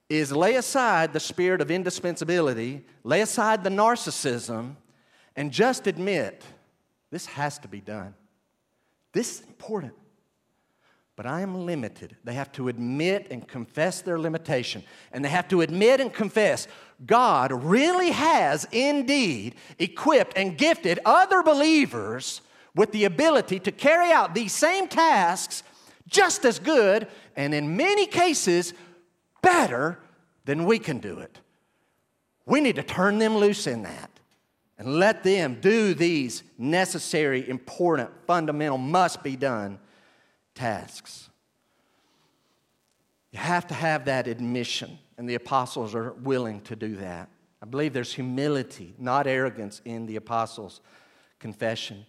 [0.08, 4.76] is lay aside the spirit of indispensability, lay aside the narcissism,
[5.34, 6.44] and just admit
[7.10, 8.14] this has to be done.
[9.12, 9.94] This is important.
[11.16, 12.14] But I am limited.
[12.24, 14.84] They have to admit and confess their limitation.
[15.12, 16.68] And they have to admit and confess
[17.06, 22.42] God really has indeed equipped and gifted other believers
[22.74, 25.62] with the ability to carry out these same tasks
[26.06, 28.74] just as good and in many cases
[29.46, 29.96] better
[30.44, 31.38] than we can do it.
[32.46, 34.10] We need to turn them loose in that
[34.76, 39.78] and let them do these necessary, important, fundamental, must be done
[40.56, 41.30] tasks.
[43.30, 47.28] You have to have that admission, and the apostles are willing to do that.
[47.62, 50.80] I believe there's humility, not arrogance, in the apostles'
[51.38, 52.04] confession.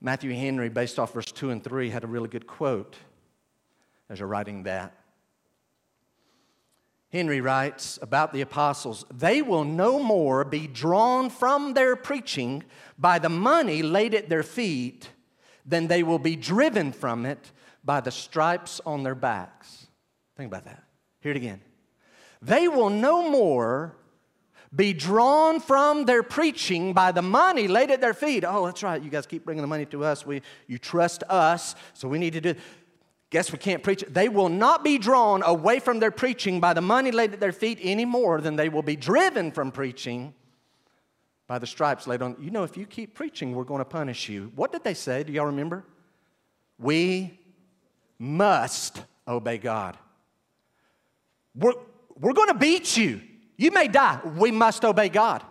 [0.00, 2.96] Matthew Henry, based off verse 2 and 3, had a really good quote
[4.08, 4.94] as you're writing that.
[7.12, 12.62] Henry writes about the apostles they will no more be drawn from their preaching
[12.98, 15.10] by the money laid at their feet
[15.64, 17.52] than they will be driven from it
[17.84, 19.86] by the stripes on their backs.
[20.36, 20.84] Think about that.
[21.20, 21.60] Hear it again.
[22.42, 23.96] They will no more
[24.74, 28.44] be drawn from their preaching by the money laid at their feet.
[28.46, 29.02] Oh, that's right.
[29.02, 30.26] You guys keep bringing the money to us.
[30.26, 32.54] We, you trust us, so we need to do.
[33.36, 34.14] Guess we can't preach it.
[34.14, 37.52] They will not be drawn away from their preaching by the money laid at their
[37.52, 40.32] feet any more than they will be driven from preaching
[41.46, 42.36] by the stripes laid on.
[42.40, 44.50] You know, if you keep preaching, we're going to punish you.
[44.56, 45.22] What did they say?
[45.22, 45.84] Do y'all remember?
[46.78, 47.38] We
[48.18, 49.98] must obey God.
[51.54, 51.74] We're,
[52.18, 53.20] we're going to beat you.
[53.58, 54.18] You may die.
[54.38, 55.42] We must obey God.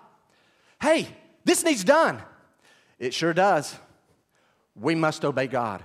[0.81, 1.07] Hey,
[1.43, 2.19] this needs done.
[2.97, 3.75] It sure does.
[4.75, 5.83] We must obey God.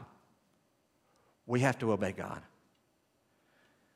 [1.50, 2.40] We have to obey God.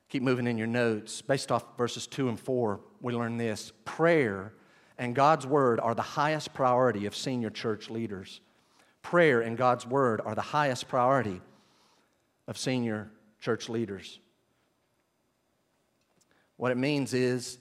[0.09, 1.23] Keep moving in your notes.
[1.23, 4.53] Based off verses 2 and 4, we learn this prayer
[4.99, 8.41] and God's word are the highest priority of senior church leaders.
[9.03, 11.41] Prayer and God's word are the highest priority
[12.49, 14.19] of senior church leaders.
[16.57, 17.59] What it means is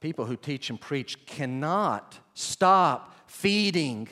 [0.00, 4.08] people who teach and preach cannot stop feeding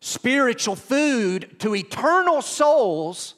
[0.00, 3.36] spiritual food to eternal souls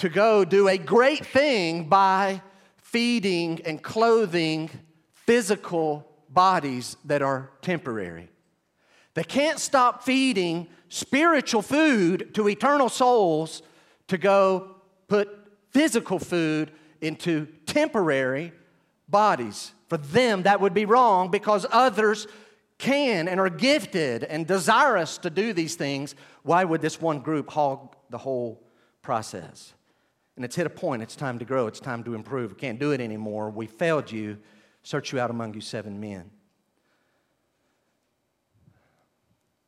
[0.00, 2.40] to go do a great thing by
[2.78, 4.70] feeding and clothing
[5.12, 8.30] physical bodies that are temporary.
[9.12, 13.60] They can't stop feeding spiritual food to eternal souls
[14.08, 14.76] to go
[15.06, 15.28] put
[15.70, 16.70] physical food
[17.02, 18.52] into temporary
[19.06, 19.72] bodies.
[19.88, 22.26] For them, that would be wrong because others
[22.78, 26.14] can and are gifted and desirous to do these things.
[26.42, 28.62] Why would this one group hog the whole
[29.02, 29.74] process?
[30.40, 31.02] And it's hit a point.
[31.02, 31.66] It's time to grow.
[31.66, 32.52] It's time to improve.
[32.52, 33.50] We can't do it anymore.
[33.50, 34.38] We failed you.
[34.82, 36.30] Search you out among you seven men.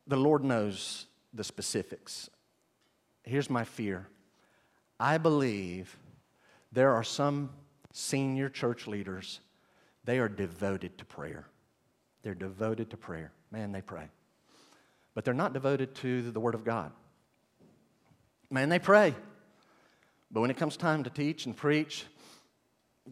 [0.07, 2.27] The Lord knows the specifics.
[3.21, 4.07] Here's my fear
[4.99, 5.95] I believe
[6.71, 7.51] there are some
[7.91, 9.41] senior church leaders,
[10.05, 11.45] they are devoted to prayer.
[12.23, 13.31] They're devoted to prayer.
[13.51, 14.09] Man, they pray.
[15.13, 16.91] But they're not devoted to the Word of God.
[18.49, 19.13] Man, they pray.
[20.33, 22.05] But when it comes time to teach and preach,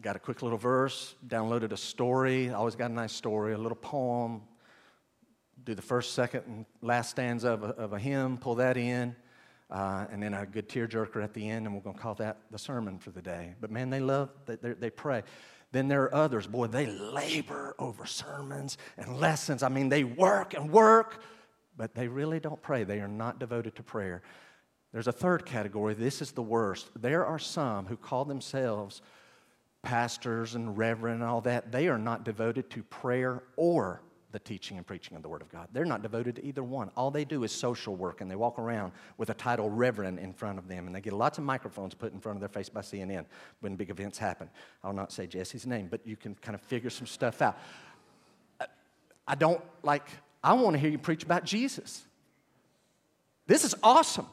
[0.00, 3.76] got a quick little verse, downloaded a story, always got a nice story, a little
[3.76, 4.42] poem,
[5.62, 9.14] do the first, second, and last stanza of a, of a hymn, pull that in,
[9.70, 12.38] uh, and then a good tearjerker at the end, and we're going to call that
[12.50, 13.54] the sermon for the day.
[13.60, 15.22] But man, they love, they, they pray.
[15.70, 19.62] Then there are others, boy, they labor over sermons and lessons.
[19.62, 21.22] I mean, they work and work,
[21.76, 22.82] but they really don't pray.
[22.82, 24.22] They are not devoted to prayer.
[24.92, 25.94] There's a third category.
[25.94, 26.90] This is the worst.
[27.00, 29.00] There are some who call themselves
[29.82, 31.72] pastors and reverend and all that.
[31.72, 35.50] They are not devoted to prayer or the teaching and preaching of the Word of
[35.50, 35.68] God.
[35.72, 36.90] They're not devoted to either one.
[36.96, 40.32] All they do is social work, and they walk around with a title Reverend in
[40.32, 42.68] front of them, and they get lots of microphones put in front of their face
[42.68, 43.26] by CNN
[43.60, 44.48] when big events happen.
[44.82, 47.58] I'll not say Jesse's name, but you can kind of figure some stuff out.
[49.28, 50.06] I don't like,
[50.42, 52.02] I want to hear you preach about Jesus.
[53.46, 54.26] This is awesome.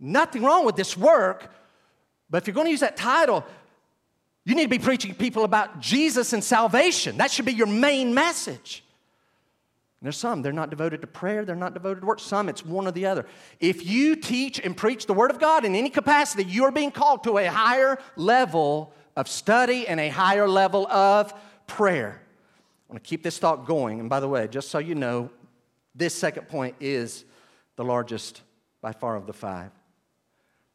[0.00, 1.52] Nothing wrong with this work,
[2.30, 3.44] but if you're going to use that title,
[4.44, 7.18] You need to be preaching people about Jesus and salvation.
[7.18, 8.82] That should be your main message.
[10.00, 12.20] And there's some, they're not devoted to prayer, they're not devoted to work.
[12.20, 13.26] Some, it's one or the other.
[13.60, 16.90] If you teach and preach the Word of God in any capacity, you are being
[16.90, 21.34] called to a higher level of study and a higher level of
[21.66, 22.22] prayer.
[22.88, 24.00] I want to keep this thought going.
[24.00, 25.30] And by the way, just so you know,
[25.94, 27.24] this second point is
[27.76, 28.40] the largest
[28.80, 29.70] by far of the five.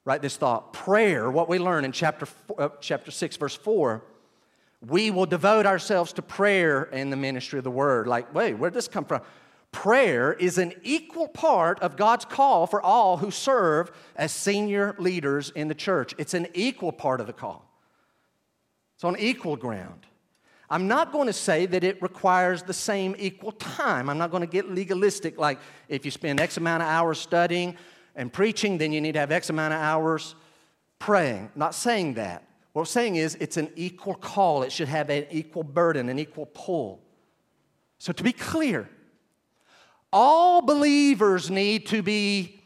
[0.06, 4.04] Write this thought prayer, what we learn in chapter, four, uh, chapter 6, verse 4
[4.88, 8.08] we will devote ourselves to prayer in the ministry of the word.
[8.08, 9.22] Like, wait, where'd this come from?
[9.72, 15.50] Prayer is an equal part of God's call for all who serve as senior leaders
[15.50, 16.14] in the church.
[16.18, 17.70] It's an equal part of the call,
[18.96, 20.06] it's on equal ground.
[20.68, 24.10] I'm not going to say that it requires the same equal time.
[24.10, 27.78] I'm not going to get legalistic, like if you spend X amount of hours studying
[28.16, 30.36] and preaching, then you need to have X amount of hours
[31.00, 31.52] praying.
[31.56, 32.44] not saying that.
[32.74, 34.64] What I'm saying is, it's an equal call.
[34.64, 37.02] It should have an equal burden, an equal pull.
[38.00, 38.90] So, to be clear,
[40.12, 42.60] all believers need to be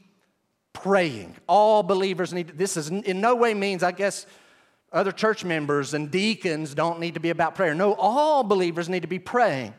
[0.73, 1.35] praying.
[1.47, 4.25] All believers need this is in no way means, I guess,
[4.91, 7.75] other church members and deacons don't need to be about prayer.
[7.75, 9.73] No, all believers need to be praying.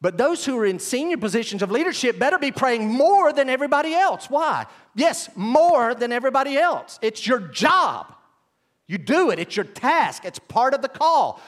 [0.00, 3.94] But those who are in senior positions of leadership better be praying more than everybody
[3.94, 4.30] else.
[4.30, 4.66] Why?
[4.94, 6.98] Yes, more than everybody else.
[7.02, 8.14] It's your job.
[8.86, 11.40] You do it, it's your task, it's part of the call.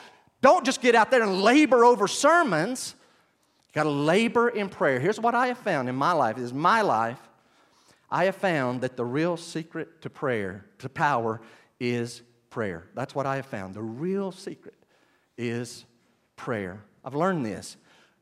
[0.43, 2.95] Don't just get out there and labor over sermons.
[3.69, 5.01] You got to labor in prayer.
[5.01, 7.19] Here's what I have found in my life is my life.
[8.11, 11.41] I have found that the real secret to prayer, to power,
[11.81, 12.85] is prayer.
[12.95, 13.75] That's what I have found.
[13.75, 14.75] The real secret
[15.39, 15.87] is
[16.37, 16.85] prayer.
[17.05, 17.77] I've learned this.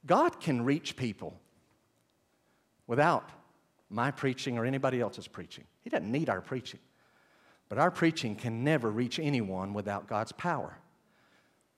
[0.07, 1.39] God can reach people
[2.87, 3.29] without
[3.91, 5.65] my preaching or anybody else's preaching.
[5.83, 6.81] He doesn't need our preaching.
[7.69, 10.77] But our preaching can never reach anyone without God's power.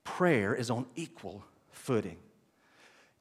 [0.05, 2.17] Prayer is on equal footing.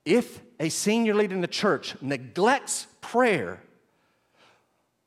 [0.06, 3.62] If a senior leader in the church neglects prayer,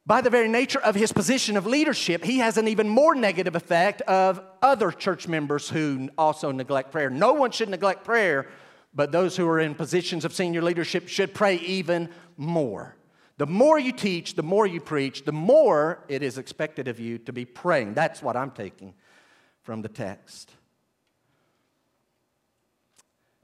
[0.07, 3.57] by the very nature of his position of leadership, he has an even more negative
[3.57, 7.09] effect of other church members who also neglect prayer.
[7.09, 8.49] No one should neglect prayer,
[8.95, 12.97] but those who are in positions of senior leadership should pray even more.
[13.37, 17.19] The more you teach, the more you preach, the more it is expected of you
[17.19, 17.95] to be praying.
[17.95, 18.95] That's what I'm taking
[19.63, 20.53] from the text.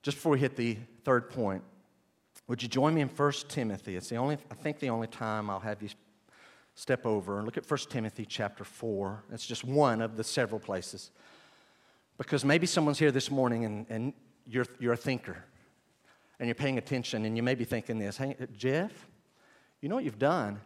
[0.03, 1.63] Just before we hit the third point,
[2.47, 3.97] would you join me in 1 Timothy?
[3.97, 5.89] It's the only, I think, the only time I'll have you
[6.75, 9.25] step over and look at 1 Timothy chapter 4.
[9.33, 11.11] It's just one of the several places.
[12.17, 14.13] Because maybe someone's here this morning and, and
[14.51, 15.45] you're, you're a thinker
[16.39, 18.93] and you're paying attention and you may be thinking this hey, Jeff,
[19.81, 20.61] you know what you've done?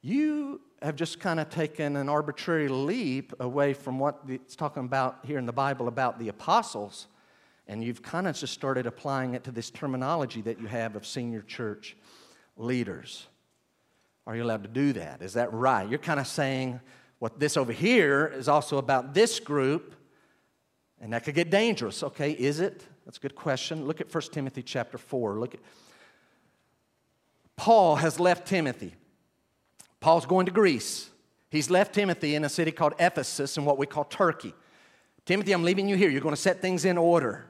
[0.00, 5.18] You have just kind of taken an arbitrary leap away from what it's talking about
[5.24, 7.06] here in the Bible about the apostles,
[7.66, 11.06] and you've kind of just started applying it to this terminology that you have of
[11.06, 11.96] senior church
[12.58, 13.26] leaders.
[14.26, 15.22] Are you allowed to do that?
[15.22, 15.88] Is that right?
[15.88, 16.80] You're kind of saying
[17.18, 19.94] what this over here is also about this group,
[21.04, 22.02] and that could get dangerous.
[22.02, 22.82] Okay, is it?
[23.04, 23.84] That's a good question.
[23.84, 25.38] Look at 1 Timothy chapter 4.
[25.38, 25.60] Look at
[27.56, 28.94] Paul has left Timothy.
[30.00, 31.10] Paul's going to Greece.
[31.50, 34.54] He's left Timothy in a city called Ephesus in what we call Turkey.
[35.26, 36.08] Timothy, I'm leaving you here.
[36.08, 37.44] You're going to set things in order.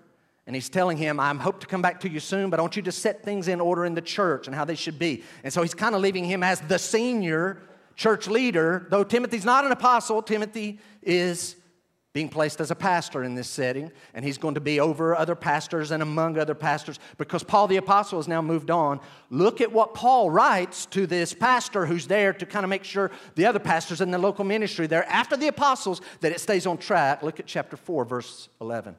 [0.48, 2.74] And he's telling him, I hope to come back to you soon, but I want
[2.74, 5.22] you to set things in order in the church and how they should be.
[5.44, 7.62] And so he's kind of leaving him as the senior
[7.94, 8.88] church leader.
[8.90, 11.54] Though Timothy's not an apostle, Timothy is
[12.14, 15.34] being placed as a pastor in this setting, and he's going to be over other
[15.34, 19.00] pastors and among other pastors because Paul the Apostle has now moved on.
[19.30, 23.10] Look at what Paul writes to this pastor who's there to kind of make sure
[23.34, 26.78] the other pastors in the local ministry there after the apostles that it stays on
[26.78, 27.24] track.
[27.24, 28.94] Look at chapter 4, verse 11.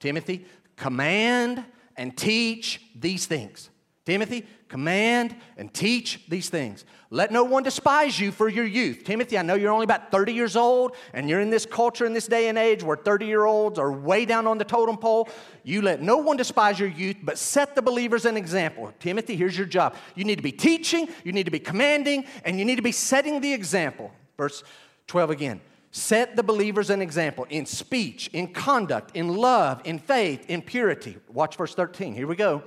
[0.00, 0.44] Timothy,
[0.74, 1.64] command
[1.96, 3.70] and teach these things.
[4.08, 6.86] Timothy, command and teach these things.
[7.10, 9.04] Let no one despise you for your youth.
[9.04, 12.14] Timothy, I know you're only about 30 years old and you're in this culture in
[12.14, 15.28] this day and age where 30 year olds are way down on the totem pole.
[15.62, 18.90] You let no one despise your youth, but set the believers an example.
[18.98, 19.94] Timothy, here's your job.
[20.14, 22.92] You need to be teaching, you need to be commanding, and you need to be
[22.92, 24.10] setting the example.
[24.38, 24.64] Verse
[25.08, 25.60] 12 again.
[25.90, 31.18] Set the believers an example in speech, in conduct, in love, in faith, in purity.
[31.28, 32.14] Watch verse 13.
[32.14, 32.62] Here we go.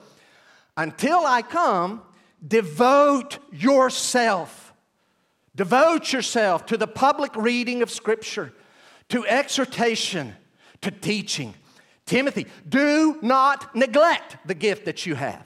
[0.78, 2.02] Until I come,
[2.46, 4.74] devote yourself.
[5.56, 8.54] Devote yourself to the public reading of Scripture,
[9.10, 10.36] to exhortation,
[10.82, 11.54] to teaching.
[12.06, 15.46] Timothy, do not neglect the gift that you have,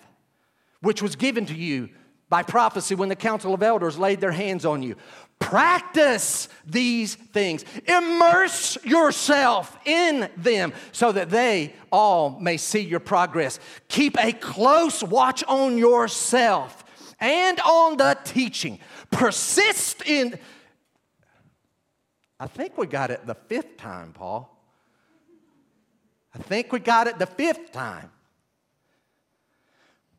[0.82, 1.90] which was given to you
[2.30, 4.96] by prophecy when the council of elders laid their hands on you.
[5.40, 7.66] Practice these things.
[7.86, 13.60] Immerse yourself in them so that they all may see your progress.
[13.88, 16.84] Keep a close watch on yourself
[17.20, 18.80] and on the teaching.
[19.12, 20.40] Persist in.
[22.40, 24.52] I think we got it the fifth time, Paul.
[26.34, 28.12] I think we got it the fifth time.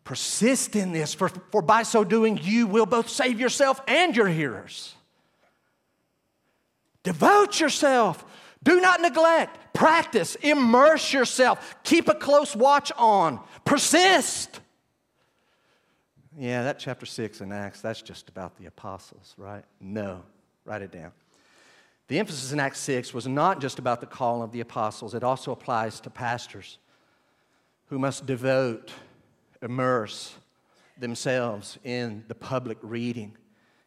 [0.04, 4.28] Persist in this, for, for by so doing, you will both save yourself and your
[4.28, 4.94] hearers.
[7.06, 8.24] Devote yourself.
[8.64, 9.72] Do not neglect.
[9.72, 10.34] Practice.
[10.42, 11.76] Immerse yourself.
[11.84, 13.38] Keep a close watch on.
[13.64, 14.58] Persist.
[16.36, 19.62] Yeah, that chapter 6 in Acts, that's just about the apostles, right?
[19.80, 20.24] No.
[20.64, 21.12] Write it down.
[22.08, 25.22] The emphasis in Acts 6 was not just about the calling of the apostles, it
[25.22, 26.78] also applies to pastors
[27.86, 28.90] who must devote
[29.62, 30.34] immerse
[30.98, 33.36] themselves in the public reading,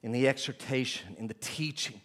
[0.04, 2.00] in the exhortation, in the teaching.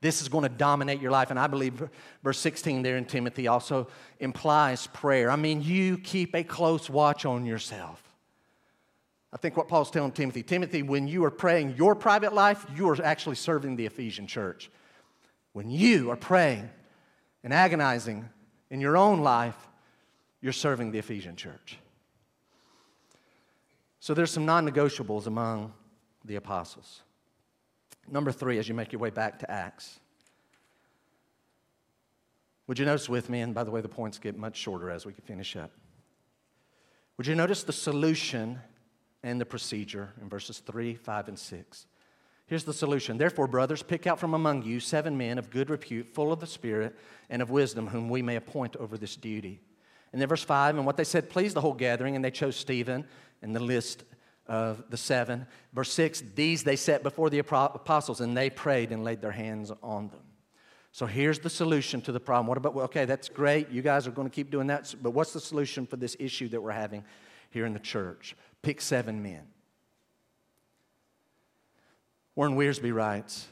[0.00, 1.30] This is going to dominate your life.
[1.30, 1.88] And I believe
[2.22, 3.88] verse 16 there in Timothy also
[4.20, 5.30] implies prayer.
[5.30, 8.02] I mean, you keep a close watch on yourself.
[9.32, 12.88] I think what Paul's telling Timothy Timothy, when you are praying your private life, you
[12.88, 14.70] are actually serving the Ephesian church.
[15.52, 16.70] When you are praying
[17.42, 18.28] and agonizing
[18.70, 19.56] in your own life,
[20.40, 21.78] you're serving the Ephesian church.
[24.00, 25.72] So there's some non negotiables among
[26.24, 27.02] the apostles.
[28.10, 30.00] Number three, as you make your way back to Acts.
[32.66, 35.06] Would you notice with me, and by the way, the points get much shorter as
[35.06, 35.70] we finish up.
[37.16, 38.60] Would you notice the solution
[39.22, 41.86] and the procedure in verses 3, 5, and 6?
[42.46, 43.18] Here's the solution.
[43.18, 46.46] Therefore, brothers, pick out from among you seven men of good repute, full of the
[46.46, 46.96] Spirit
[47.28, 49.60] and of wisdom, whom we may appoint over this duty.
[50.12, 52.56] And then verse 5, and what they said pleased the whole gathering, and they chose
[52.56, 53.06] Stephen
[53.42, 54.04] and the list
[54.48, 55.46] of the seven.
[55.72, 59.70] Verse 6 These they set before the apostles, and they prayed and laid their hands
[59.82, 60.22] on them.
[60.92, 62.46] So here's the solution to the problem.
[62.46, 63.70] What about, well, okay, that's great.
[63.70, 64.94] You guys are going to keep doing that.
[65.00, 67.04] But what's the solution for this issue that we're having
[67.50, 68.34] here in the church?
[68.62, 69.42] Pick seven men.
[72.34, 73.48] Warren Wiersbe writes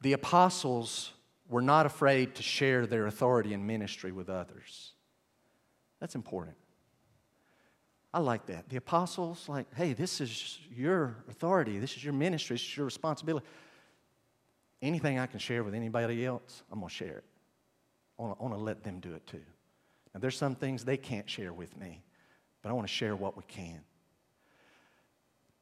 [0.00, 1.12] The apostles
[1.48, 4.92] were not afraid to share their authority and ministry with others.
[6.00, 6.56] That's important.
[8.12, 8.68] I like that.
[8.68, 12.86] The apostles, like, hey, this is your authority, this is your ministry, this is your
[12.86, 13.46] responsibility.
[14.82, 17.24] Anything I can share with anybody else, I'm going to share it.
[18.18, 19.40] I want to let them do it too.
[20.12, 22.02] Now, there's some things they can't share with me,
[22.62, 23.80] but I want to share what we can.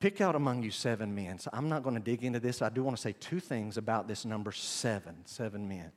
[0.01, 1.39] Pick out among you seven men.
[1.39, 2.63] So I'm not going to dig into this.
[2.63, 5.91] I do want to say two things about this number seven, seven men.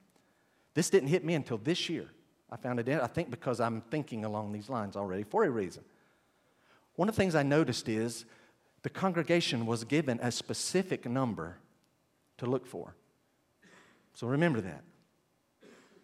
[0.73, 2.09] This didn't hit me until this year.
[2.49, 5.83] I found it, I think, because I'm thinking along these lines already for a reason.
[7.01, 8.25] One of the things I noticed is
[8.83, 11.57] the congregation was given a specific number
[12.37, 12.95] to look for.
[14.13, 14.83] So remember that.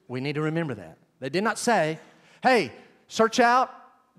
[0.07, 0.97] We need to remember that.
[1.19, 1.99] They did not say,
[2.41, 2.71] hey,
[3.07, 3.69] search out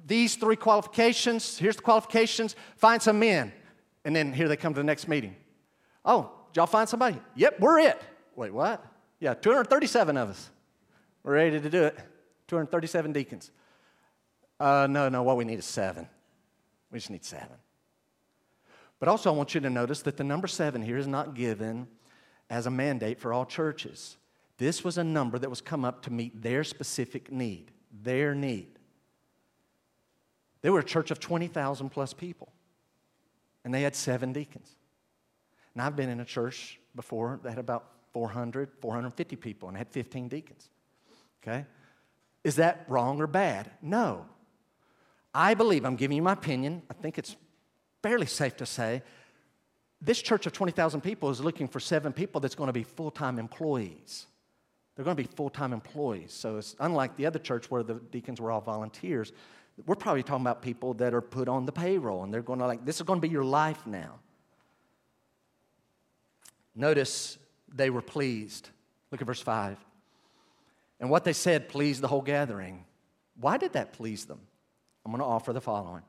[0.06, 1.58] these three qualifications.
[1.58, 2.54] Here's the qualifications.
[2.76, 3.52] Find some men.
[4.04, 5.34] And then here they come to the next meeting.
[6.04, 7.18] Oh, y'all find somebody?
[7.34, 8.00] Yep, we're it.
[8.36, 8.86] Wait, what?
[9.18, 10.48] Yeah, 237 of us.
[11.24, 11.98] We're ready to do it.
[12.46, 13.50] 237 deacons.
[14.60, 16.08] Uh, no, no, what we need is seven.
[16.90, 17.56] We just need seven.
[18.98, 21.86] But also, I want you to notice that the number seven here is not given
[22.50, 24.16] as a mandate for all churches.
[24.56, 27.70] This was a number that was come up to meet their specific need,
[28.02, 28.78] their need.
[30.62, 32.52] They were a church of 20,000 plus people,
[33.64, 34.74] and they had seven deacons.
[35.74, 39.88] And I've been in a church before that had about 400, 450 people, and had
[39.90, 40.70] 15 deacons.
[41.40, 41.66] Okay?
[42.42, 43.70] Is that wrong or bad?
[43.80, 44.26] No.
[45.34, 47.36] I believe, I'm giving you my opinion, I think it's
[48.02, 49.02] fairly safe to say,
[50.00, 53.10] this church of 20,000 people is looking for seven people that's going to be full
[53.10, 54.26] time employees.
[54.94, 56.32] They're going to be full time employees.
[56.32, 59.32] So it's unlike the other church where the deacons were all volunteers.
[59.86, 62.66] We're probably talking about people that are put on the payroll and they're going to
[62.66, 64.18] like, this is going to be your life now.
[66.74, 67.38] Notice
[67.72, 68.70] they were pleased.
[69.10, 69.78] Look at verse 5.
[71.00, 72.84] And what they said pleased the whole gathering.
[73.40, 74.40] Why did that please them?
[75.08, 76.02] I'm going to offer the following.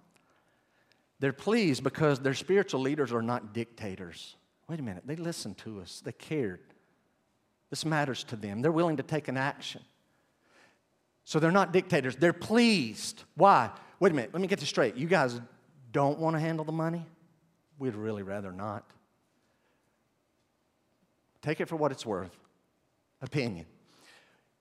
[1.21, 4.35] They're pleased because their spiritual leaders are not dictators.
[4.67, 6.59] Wait a minute, they listened to us, they cared.
[7.69, 8.61] This matters to them.
[8.61, 9.79] They're willing to take an action.
[11.23, 13.23] So they're not dictators, they're pleased.
[13.35, 13.69] Why?
[14.01, 14.97] Wait a minute, let me get this straight.
[14.97, 15.39] You guys
[15.93, 17.05] don't want to handle the money?
[17.77, 18.83] We'd really rather not.
[21.41, 22.37] Take it for what it's worth.
[23.21, 23.65] Opinion.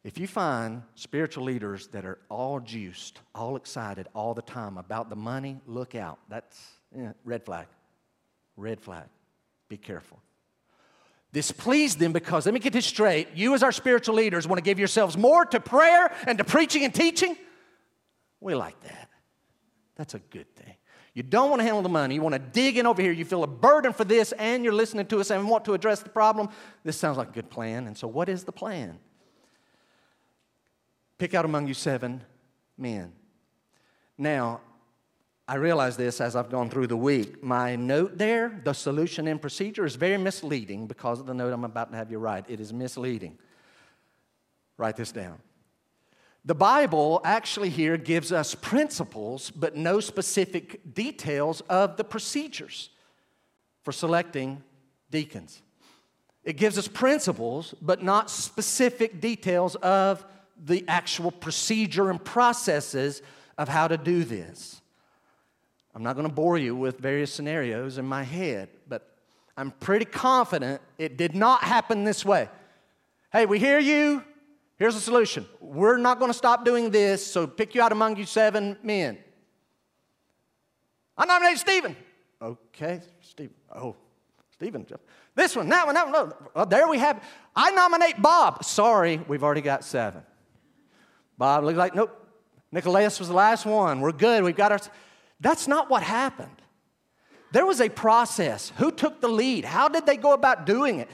[0.05, 5.11] If you find spiritual leaders that are all juiced, all excited all the time about
[5.11, 6.19] the money, look out.
[6.29, 6.61] That's
[6.97, 7.67] eh, red flag.
[8.57, 9.07] Red flag.
[9.69, 10.21] Be careful.
[11.33, 14.59] This pleased them because, let me get this straight, you as our spiritual leaders want
[14.59, 17.37] to give yourselves more to prayer and to preaching and teaching?
[18.41, 19.11] We like that.
[19.97, 20.75] That's a good thing.
[21.13, 22.15] You don't want to handle the money.
[22.15, 23.11] You want to dig in over here.
[23.13, 26.01] You feel a burden for this, and you're listening to us and want to address
[26.01, 26.49] the problem.
[26.85, 27.89] This sounds like a good plan.
[27.89, 28.99] And so, what is the plan?
[31.19, 32.23] Pick out among you seven
[32.77, 33.13] men.
[34.17, 34.61] Now,
[35.49, 37.43] I realize this as I've gone through the week.
[37.43, 41.65] My note there, the solution and procedure, is very misleading because of the note I'm
[41.65, 42.45] about to have you write.
[42.49, 43.39] It is misleading.
[44.77, 45.39] Write this down.
[46.45, 52.91] The Bible actually here gives us principles, but no specific details of the procedures
[53.83, 54.63] for selecting
[55.11, 55.63] deacons.
[56.45, 60.25] It gives us principles, but not specific details of
[60.65, 63.23] the actual procedure and processes
[63.57, 64.81] of how to do this.
[65.95, 69.11] I'm not going to bore you with various scenarios in my head, but
[69.57, 72.49] I'm pretty confident it did not happen this way.
[73.33, 74.23] Hey, we hear you.
[74.77, 75.45] Here's the solution.
[75.61, 79.19] We're not going to stop doing this, so pick you out among you seven men.
[81.17, 81.97] I nominate Stephen.
[82.41, 83.55] Okay, Stephen.
[83.75, 83.97] Oh,
[84.53, 84.87] Stephen.
[85.35, 86.13] This one, that one, that one.
[86.13, 86.37] No.
[86.55, 87.23] Well, there we have.
[87.57, 88.65] I nominate Bob.
[88.65, 90.23] Sorry, we've already got seven.
[91.39, 92.15] Bob looked like, nope.
[92.71, 94.01] Nicholas was the last one.
[94.01, 94.45] We're good.
[94.45, 94.81] We've got our.
[95.41, 96.51] That's not what happened.
[97.53, 98.73] There was a process.
[98.77, 99.65] Who took the lead?
[99.65, 101.09] How did they go about doing it?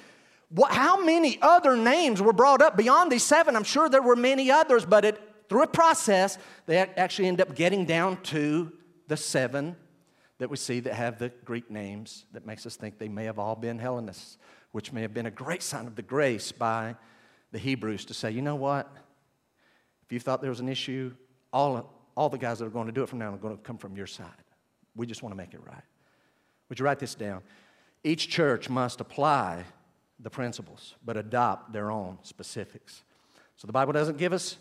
[0.49, 3.55] What, how many other names were brought up beyond these seven?
[3.55, 7.55] I'm sure there were many others, but it, through a process, they actually end up
[7.55, 8.73] getting down to
[9.07, 9.77] the seven
[10.39, 13.39] that we see that have the Greek names that makes us think they may have
[13.39, 14.39] all been Hellenists,
[14.73, 16.97] which may have been a great sign of the grace by
[17.53, 18.91] the Hebrews to say, you know what?
[20.15, 21.13] You thought there was an issue,
[21.53, 23.57] all, all the guys that are going to do it from now on are going
[23.57, 24.29] to come from your side.
[24.95, 25.83] We just want to make it right.
[26.69, 27.43] Would you write this down?
[28.05, 29.65] Each church must apply
[30.21, 33.03] the principles, but adopt their own specifics.
[33.57, 34.57] So the Bible doesn't give us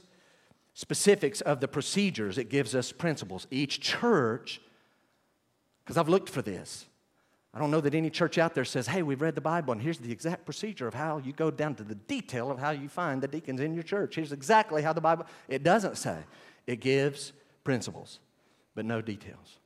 [0.73, 3.45] specifics of the procedures, it gives us principles.
[3.51, 4.59] Each church,
[5.83, 6.87] because I've looked for this,
[7.53, 9.81] I don't know that any church out there says, hey, we've read the Bible and
[9.81, 12.89] here's the exact procedure of how you go down to the detail of how you
[12.89, 14.15] find the deacons in your church.
[14.15, 16.17] Here's exactly how the Bible, it doesn't say.
[16.65, 17.31] It gives
[17.63, 18.19] principles,
[18.73, 19.59] but no details.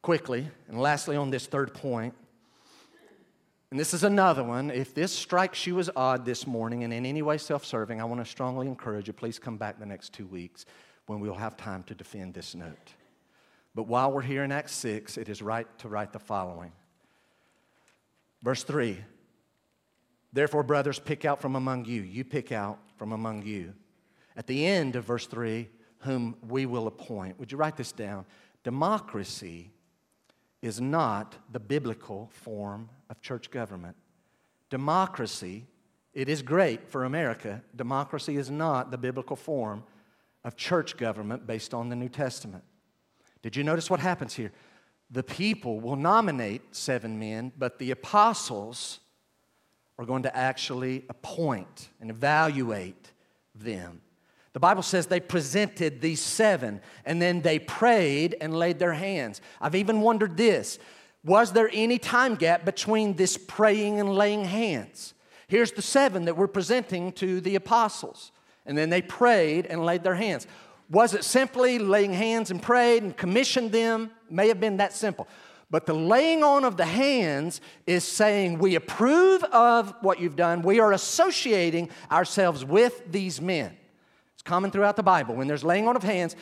[0.00, 2.14] Quickly, and lastly on this third point,
[3.70, 4.70] and this is another one.
[4.70, 8.04] If this strikes you as odd this morning and in any way self serving, I
[8.04, 10.64] want to strongly encourage you please come back the next two weeks
[11.06, 12.94] when we'll have time to defend this note.
[13.76, 16.72] But while we're here in Acts 6, it is right to write the following.
[18.42, 18.98] Verse 3
[20.32, 22.00] Therefore, brothers, pick out from among you.
[22.00, 23.74] You pick out from among you.
[24.34, 25.68] At the end of verse 3,
[26.00, 27.38] whom we will appoint.
[27.38, 28.24] Would you write this down?
[28.64, 29.70] Democracy
[30.62, 33.96] is not the biblical form of church government.
[34.70, 35.66] Democracy,
[36.14, 37.62] it is great for America.
[37.76, 39.84] Democracy is not the biblical form
[40.44, 42.64] of church government based on the New Testament.
[43.46, 44.50] Did you notice what happens here?
[45.08, 48.98] The people will nominate seven men, but the apostles
[50.00, 53.12] are going to actually appoint and evaluate
[53.54, 54.00] them.
[54.52, 59.40] The Bible says they presented these seven and then they prayed and laid their hands.
[59.60, 60.80] I've even wondered this
[61.22, 65.14] was there any time gap between this praying and laying hands?
[65.46, 68.32] Here's the seven that we're presenting to the apostles.
[68.66, 70.48] And then they prayed and laid their hands.
[70.90, 74.10] Was it simply laying hands and prayed and commissioned them?
[74.30, 75.26] May have been that simple.
[75.68, 80.62] But the laying on of the hands is saying, We approve of what you've done.
[80.62, 83.76] We are associating ourselves with these men
[84.34, 85.34] It's common throughout the Bible.
[85.34, 86.36] When there's laying on of hands,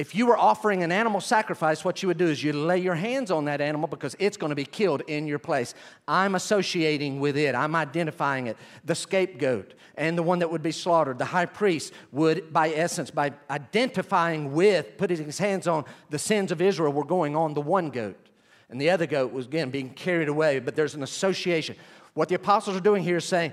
[0.00, 2.94] if you were offering an animal sacrifice, what you would do is you lay your
[2.94, 5.74] hands on that animal because it's going to be killed in your place.
[6.08, 8.56] I'm associating with it, I'm identifying it.
[8.86, 13.10] The scapegoat and the one that would be slaughtered, the high priest would, by essence,
[13.10, 17.60] by identifying with, putting his hands on the sins of Israel, were going on the
[17.60, 18.30] one goat.
[18.70, 21.76] And the other goat was, again, being carried away, but there's an association.
[22.14, 23.52] What the apostles are doing here is saying,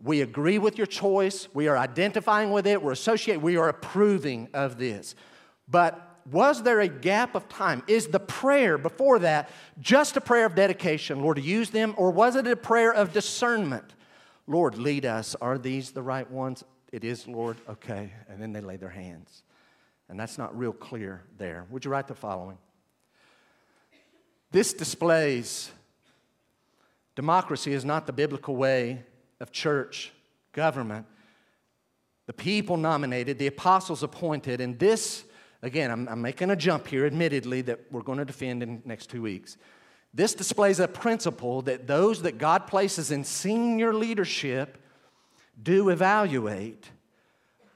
[0.00, 1.48] we agree with your choice.
[1.52, 2.80] We are identifying with it.
[2.80, 3.42] We're associating.
[3.42, 5.16] We are approving of this.
[5.70, 7.82] But was there a gap of time?
[7.86, 9.50] Is the prayer before that
[9.80, 11.94] just a prayer of dedication, Lord, to use them?
[11.96, 13.94] Or was it a prayer of discernment?
[14.46, 15.34] Lord, lead us.
[15.40, 16.64] Are these the right ones?
[16.92, 17.56] It is, Lord.
[17.68, 18.12] Okay.
[18.28, 19.42] And then they lay their hands.
[20.08, 21.66] And that's not real clear there.
[21.70, 22.58] Would you write the following?
[24.50, 25.70] This displays
[27.14, 29.02] democracy is not the biblical way
[29.40, 30.12] of church
[30.52, 31.06] government.
[32.26, 35.24] The people nominated, the apostles appointed, and this,
[35.62, 38.88] again, I'm, I'm making a jump here, admittedly, that we're going to defend in the
[38.88, 39.56] next two weeks.
[40.14, 44.78] This displays a principle that those that God places in senior leadership
[45.62, 46.90] do evaluate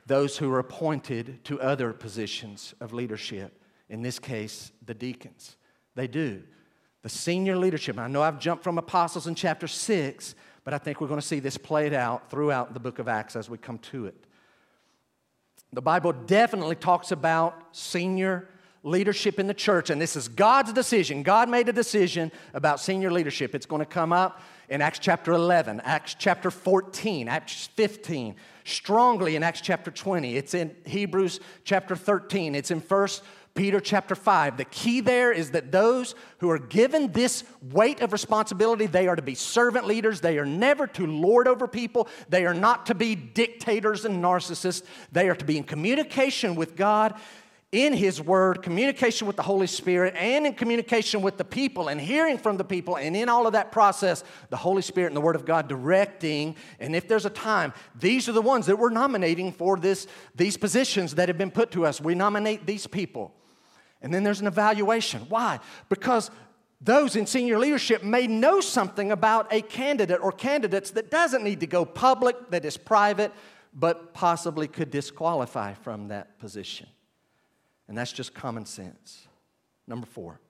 [0.07, 5.57] those who are appointed to other positions of leadership, in this case, the deacons.
[5.95, 6.43] They do.
[7.03, 7.99] The senior leadership.
[7.99, 11.26] I know I've jumped from apostles in chapter 6, but I think we're going to
[11.26, 14.26] see this played out throughout the book of Acts as we come to it.
[15.74, 18.46] The Bible definitely talks about senior
[18.82, 21.22] leadership in the church, and this is God's decision.
[21.22, 23.54] God made a decision about senior leadership.
[23.54, 29.34] It's going to come up in Acts chapter 11, Acts chapter 14, Acts 15, strongly
[29.34, 30.36] in Acts chapter 20.
[30.36, 32.54] It's in Hebrews chapter 13.
[32.54, 33.08] It's in 1
[33.55, 34.57] Peter chapter 5.
[34.57, 39.16] The key there is that those who are given this weight of responsibility, they are
[39.16, 40.20] to be servant leaders.
[40.20, 42.09] They are never to lord over people.
[42.28, 44.82] They are not to be dictators and narcissists.
[45.12, 47.14] They are to be in communication with God
[47.72, 51.98] in His Word, communication with the Holy Spirit, and in communication with the people and
[51.98, 52.96] hearing from the people.
[52.96, 56.55] And in all of that process, the Holy Spirit and the Word of God directing.
[56.80, 60.59] And if there's a time, these are the ones that we're nominating for this, these
[60.59, 61.98] positions that have been put to us.
[61.98, 63.34] We nominate these people.
[64.03, 65.22] And then there's an evaluation.
[65.28, 65.61] Why?
[65.88, 66.30] Because
[66.80, 71.61] those in senior leadership may know something about a candidate or candidates that doesn't need
[71.61, 73.32] to go public, that is private,
[73.72, 76.88] but possibly could disqualify from that position.
[77.88, 79.28] And that's just common sense.
[79.86, 80.40] Number four.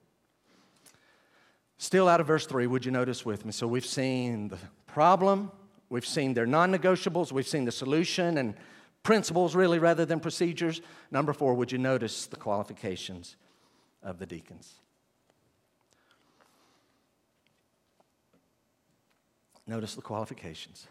[1.77, 3.51] Still out of verse three, would you notice with me?
[3.51, 5.51] So we've seen the problem,
[5.89, 8.55] we've seen their non negotiables, we've seen the solution and
[9.03, 10.81] principles really rather than procedures.
[11.11, 13.35] Number four, would you notice the qualifications
[14.01, 14.73] of the deacons?
[19.67, 20.87] Notice the qualifications.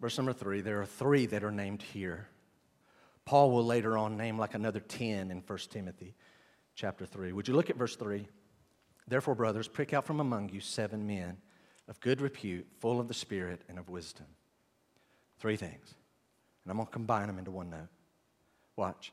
[0.00, 2.28] Verse number three, there are three that are named here.
[3.24, 6.14] Paul will later on name like another 10 in 1 Timothy
[6.74, 7.32] chapter 3.
[7.32, 8.28] Would you look at verse 3?
[9.08, 11.38] Therefore, brothers, pick out from among you seven men
[11.88, 14.26] of good repute, full of the Spirit and of wisdom.
[15.38, 15.94] Three things.
[16.64, 17.88] And I'm going to combine them into one note.
[18.76, 19.12] Watch.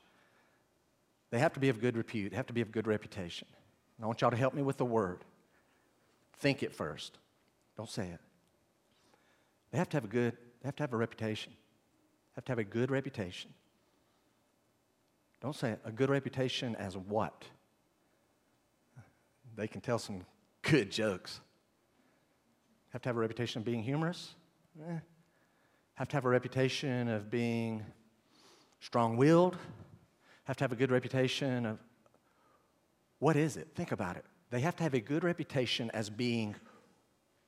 [1.29, 3.47] They have to be of good repute, they have to be of good reputation.
[3.97, 5.23] And I want y'all to help me with the word.
[6.37, 7.17] Think it first.
[7.77, 8.19] Don't say it.
[9.71, 11.51] They have to have a good, they have to have a reputation.
[11.53, 13.51] They have to have a good reputation.
[15.41, 15.79] Don't say it.
[15.85, 17.45] A good reputation as what?
[19.55, 20.25] They can tell some
[20.61, 21.39] good jokes.
[22.91, 24.35] Have to have a reputation of being humorous?
[24.87, 24.99] Eh.
[25.95, 27.83] Have to have a reputation of being
[28.79, 29.57] strong willed?
[30.45, 31.79] Have to have a good reputation of
[33.19, 33.69] what is it?
[33.75, 34.25] Think about it.
[34.49, 36.55] They have to have a good reputation as being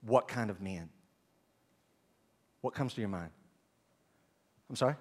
[0.01, 0.89] what kind of men?
[2.61, 3.31] What comes to your mind?
[4.69, 4.95] I'm sorry?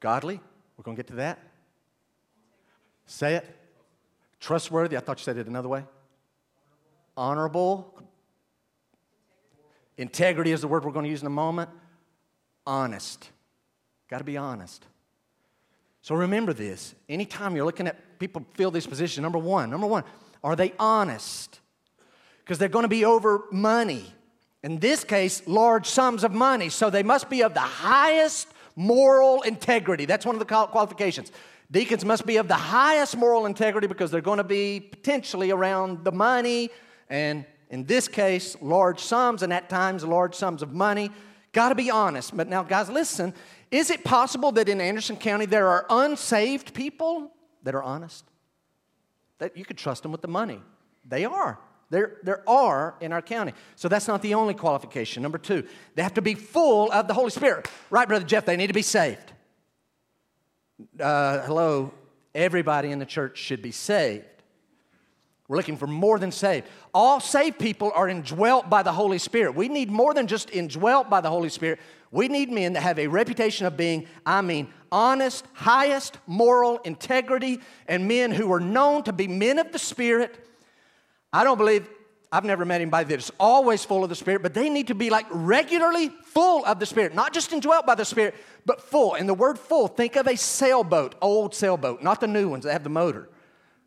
[0.00, 0.40] Godly?
[0.76, 1.38] We're going to get to that.
[3.06, 3.56] Say it.
[4.40, 4.96] Trustworthy.
[4.96, 5.84] I thought you said it another way.
[7.16, 8.02] Honorable.
[9.96, 11.70] Integrity is the word we're going to use in a moment.
[12.66, 13.30] Honest.
[14.08, 14.84] Got to be honest.
[16.02, 16.94] So remember this.
[17.08, 20.04] Anytime you're looking at people fill these positions, number one, number one,
[20.42, 21.60] are they honest?
[22.40, 24.12] Because they're going to be over money.
[24.62, 26.68] In this case, large sums of money.
[26.68, 30.04] So they must be of the highest moral integrity.
[30.04, 31.32] That's one of the qualifications.
[31.70, 36.04] Deacons must be of the highest moral integrity because they're going to be potentially around
[36.04, 36.70] the money
[37.08, 41.10] and, in this case, large sums, and at times, large sums of money.
[41.52, 42.36] Got to be honest.
[42.36, 43.34] But now, guys, listen.
[43.70, 48.24] Is it possible that in Anderson County there are unsaved people that are honest?
[49.38, 50.60] That you could trust them with the money.
[51.04, 51.58] They are.
[51.90, 53.52] There, there are in our county.
[53.76, 55.22] So that's not the only qualification.
[55.22, 57.68] Number two, they have to be full of the Holy Spirit.
[57.90, 58.46] Right, Brother Jeff?
[58.46, 59.32] They need to be saved.
[60.98, 61.92] Uh, hello,
[62.34, 64.33] everybody in the church should be saved.
[65.48, 66.66] We're looking for more than saved.
[66.94, 69.54] All saved people are indwelt by the Holy Spirit.
[69.54, 71.80] We need more than just indwelt by the Holy Spirit.
[72.10, 77.60] We need men that have a reputation of being, I mean, honest, highest moral integrity,
[77.88, 80.40] and men who are known to be men of the Spirit
[81.34, 81.88] I don't believe,
[82.30, 85.10] I've never met anybody that's always full of the Spirit, but they need to be
[85.10, 89.14] like regularly full of the Spirit, not just indwelt by the Spirit, but full.
[89.14, 92.72] And the word full, think of a sailboat, old sailboat, not the new ones that
[92.72, 93.28] have the motor.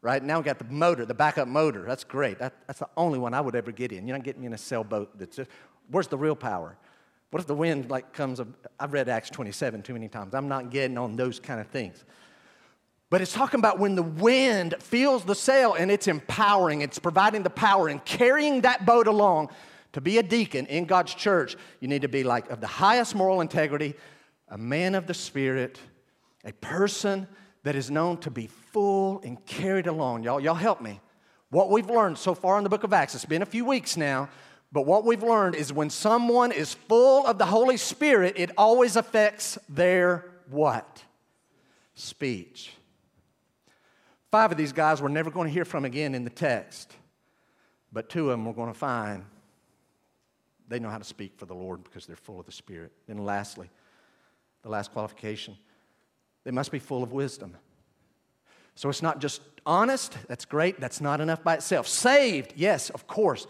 [0.01, 1.83] Right now, we got the motor, the backup motor.
[1.87, 2.39] That's great.
[2.39, 4.07] That, that's the only one I would ever get in.
[4.07, 5.17] You're not getting me in a sailboat.
[5.17, 5.49] That's just,
[5.89, 6.77] where's the real power?
[7.31, 8.39] What if the wind like comes?
[8.79, 10.33] I've read Acts 27 too many times.
[10.33, 12.05] I'm not getting on those kind of things.
[13.09, 17.43] But it's talking about when the wind fills the sail and it's empowering, it's providing
[17.43, 19.49] the power and carrying that boat along.
[19.93, 23.15] To be a deacon in God's church, you need to be like of the highest
[23.15, 23.95] moral integrity,
[24.49, 25.79] a man of the Spirit,
[26.43, 27.27] a person
[27.68, 30.24] that is known to be full and carried along.
[30.24, 31.01] Y'all, y'all help me.
[31.49, 33.97] What we've learned so far in the book of Acts, it's been a few weeks
[33.97, 34.30] now,
[34.72, 38.95] but what we've learned is when someone is full of the Holy Spirit, it always
[38.95, 41.03] affects their what?
[41.93, 42.72] Speech.
[44.32, 46.93] Five of these guys we're never going to hear from again in the text,
[47.91, 49.26] but two of them we're going to find
[50.70, 52.93] they know how to speak for the Lord because they're full of the Spirit.
[53.07, 53.70] Then, lastly,
[54.63, 55.57] the last qualification
[56.47, 57.57] they must be full of wisdom.
[58.73, 61.89] So it's not just honest, that's great, that's not enough by itself.
[61.89, 63.47] Saved, yes, of course.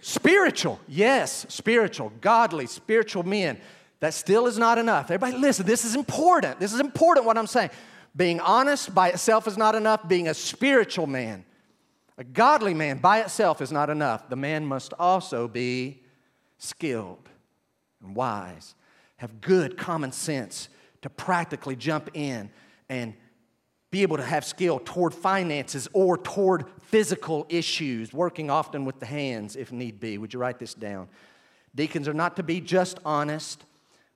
[0.00, 3.60] Spiritual, yes, spiritual, godly, spiritual men.
[4.00, 5.12] That still is not enough.
[5.12, 6.58] Everybody, listen, this is important.
[6.58, 7.70] This is important what I'm saying.
[8.16, 10.08] Being honest by itself is not enough.
[10.08, 11.44] Being a spiritual man,
[12.18, 14.28] a godly man by itself is not enough.
[14.28, 16.02] The man must also be
[16.58, 17.28] skilled
[18.02, 18.74] and wise,
[19.18, 20.68] have good common sense
[21.04, 22.48] to practically jump in
[22.88, 23.12] and
[23.90, 29.06] be able to have skill toward finances or toward physical issues, working often with the
[29.06, 30.16] hands if need be.
[30.16, 31.08] Would you write this down?
[31.74, 33.66] Deacons are not to be just honest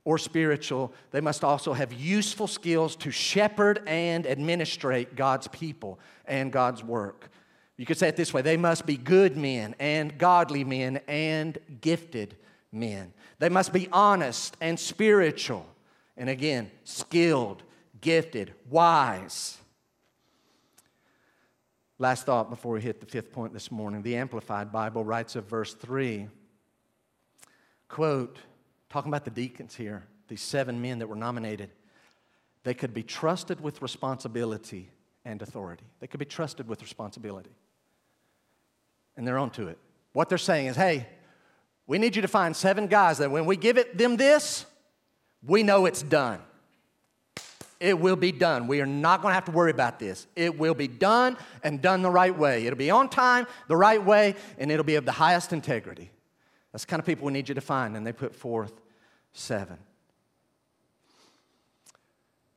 [0.06, 6.50] or spiritual, they must also have useful skills to shepherd and administrate God's people and
[6.50, 7.28] God's work.
[7.76, 11.58] You could say it this way they must be good men and godly men and
[11.82, 12.38] gifted
[12.72, 13.12] men.
[13.40, 15.66] They must be honest and spiritual.
[16.18, 17.62] And again, skilled,
[18.00, 19.56] gifted, wise.
[21.98, 24.02] Last thought before we hit the fifth point this morning.
[24.02, 26.28] The Amplified Bible writes of verse 3
[27.88, 28.38] quote,
[28.90, 31.70] talking about the deacons here, these seven men that were nominated,
[32.64, 34.90] they could be trusted with responsibility
[35.24, 35.84] and authority.
[36.00, 37.50] They could be trusted with responsibility.
[39.16, 39.78] And they're onto it.
[40.12, 41.06] What they're saying is, hey,
[41.86, 44.66] we need you to find seven guys that when we give it, them this,
[45.46, 46.40] we know it's done.
[47.80, 48.66] It will be done.
[48.66, 50.26] We are not going to have to worry about this.
[50.34, 52.66] It will be done and done the right way.
[52.66, 56.10] It'll be on time, the right way, and it'll be of the highest integrity.
[56.72, 58.72] That's the kind of people we need you to find, and they put forth
[59.32, 59.78] seven.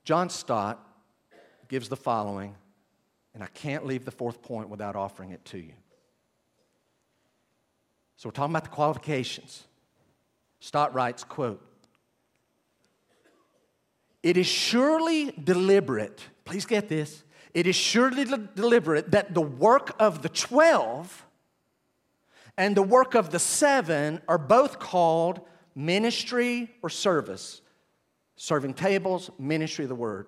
[0.03, 0.83] John Stott
[1.67, 2.55] gives the following,
[3.35, 5.73] and I can't leave the fourth point without offering it to you.
[8.17, 9.65] So we're talking about the qualifications.
[10.59, 11.63] Stott writes, quote,
[14.23, 20.21] It is surely deliberate, please get this, it is surely deliberate that the work of
[20.21, 21.25] the 12
[22.57, 25.41] and the work of the seven are both called
[25.75, 27.61] ministry or service.
[28.35, 30.27] Serving tables, ministry of the word.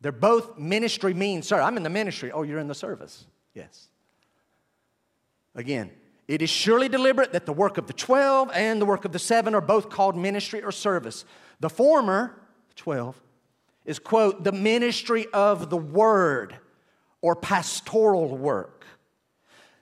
[0.00, 2.30] They're both ministry means, sir, I'm in the ministry.
[2.32, 3.26] Oh, you're in the service.
[3.54, 3.88] Yes.
[5.54, 5.90] Again,
[6.26, 9.18] it is surely deliberate that the work of the 12 and the work of the
[9.18, 11.24] seven are both called ministry or service.
[11.60, 12.38] The former,
[12.76, 13.20] 12,
[13.84, 16.56] is, quote, the ministry of the word
[17.20, 18.84] or pastoral work.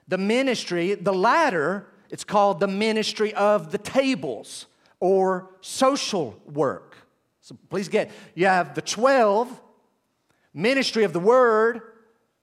[0.07, 4.67] The ministry, the latter, it's called the ministry of the tables
[4.99, 6.95] or social work.
[7.41, 9.61] So please get, you have the 12,
[10.53, 11.81] ministry of the word,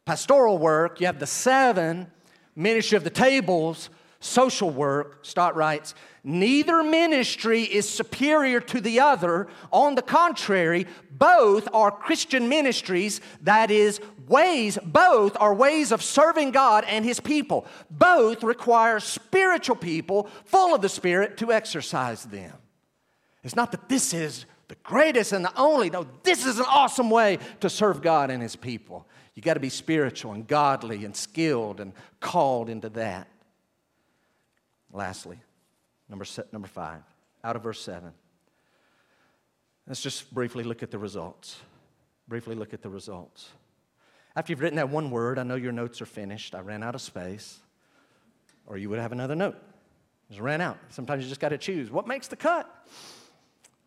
[0.04, 2.10] pastoral work, you have the seven,
[2.56, 3.90] ministry of the tables,
[4.20, 9.48] social work, Stott writes, neither ministry is superior to the other.
[9.72, 16.50] On the contrary, both are Christian ministries, that is, ways, both are ways of serving
[16.50, 17.66] God and His people.
[17.90, 22.52] Both require spiritual people full of the Spirit to exercise them.
[23.42, 25.88] It's not that this is the greatest and the only.
[25.88, 29.08] No, this is an awesome way to serve God and His people.
[29.34, 33.26] You got to be spiritual and godly and skilled and called into that.
[34.92, 35.38] Lastly,
[36.08, 37.02] number, number five,
[37.44, 38.12] out of verse seven.
[39.86, 41.58] Let's just briefly look at the results.
[42.28, 43.48] Briefly look at the results.
[44.36, 46.54] After you've written that one word, I know your notes are finished.
[46.54, 47.58] I ran out of space,
[48.66, 49.56] or you would have another note.
[50.28, 50.78] Just ran out.
[50.90, 52.86] Sometimes you just got to choose what makes the cut.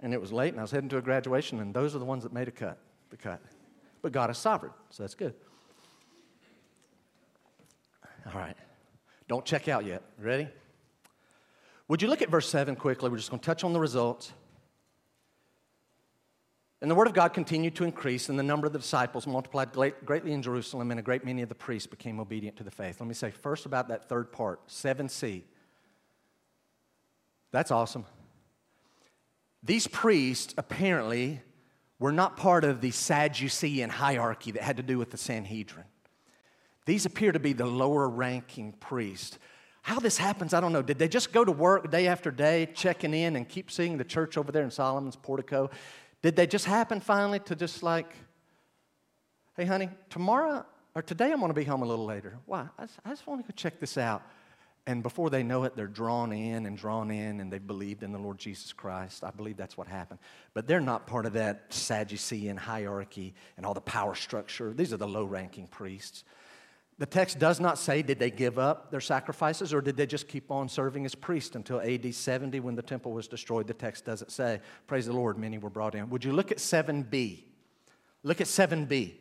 [0.01, 2.06] And it was late, and I was heading to a graduation, and those are the
[2.06, 2.78] ones that made a cut,
[3.10, 3.41] the cut.
[4.01, 5.34] But God is sovereign, so that's good.
[8.26, 8.58] All right.
[9.30, 10.01] Don't check out yet.
[10.20, 10.49] Ready?
[11.93, 13.11] Would you look at verse 7 quickly?
[13.11, 14.33] We're just going to touch on the results.
[16.81, 19.73] And the word of God continued to increase, and the number of the disciples multiplied
[19.73, 22.99] greatly in Jerusalem, and a great many of the priests became obedient to the faith.
[22.99, 25.43] Let me say first about that third part 7c.
[27.51, 28.05] That's awesome.
[29.61, 31.41] These priests apparently
[31.99, 35.85] were not part of the Sadducean hierarchy that had to do with the Sanhedrin.
[36.87, 39.37] These appear to be the lower ranking priests.
[39.84, 40.81] How this happens, I don't know.
[40.81, 44.03] Did they just go to work day after day, checking in and keep seeing the
[44.03, 45.69] church over there in Solomon's portico?
[46.21, 48.11] Did they just happen finally to just like,
[49.55, 50.65] Hey, honey, tomorrow
[50.95, 52.38] or today I'm going to be home a little later.
[52.45, 52.67] Why?
[52.77, 54.23] I just, I just want to go check this out.
[54.86, 58.11] And before they know it, they're drawn in and drawn in, and they've believed in
[58.11, 59.23] the Lord Jesus Christ.
[59.23, 60.19] I believe that's what happened.
[60.53, 64.73] But they're not part of that Sadducean hierarchy and all the power structure.
[64.73, 66.25] These are the low ranking priests.
[66.99, 70.27] The text does not say, did they give up their sacrifices or did they just
[70.27, 73.67] keep on serving as priests until AD 70 when the temple was destroyed?
[73.67, 74.59] The text doesn't say.
[74.85, 76.09] Praise the Lord, many were brought in.
[76.11, 77.43] Would you look at 7b?
[78.21, 79.15] Look at 7b.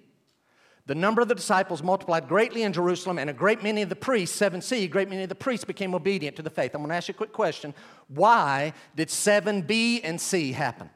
[0.84, 3.96] The number of the disciples multiplied greatly in Jerusalem, and a great many of the
[3.96, 6.74] priests, 7c, a great many of the priests became obedient to the faith.
[6.74, 7.72] I'm going to ask you a quick question.
[8.08, 10.90] Why did 7b and c happen?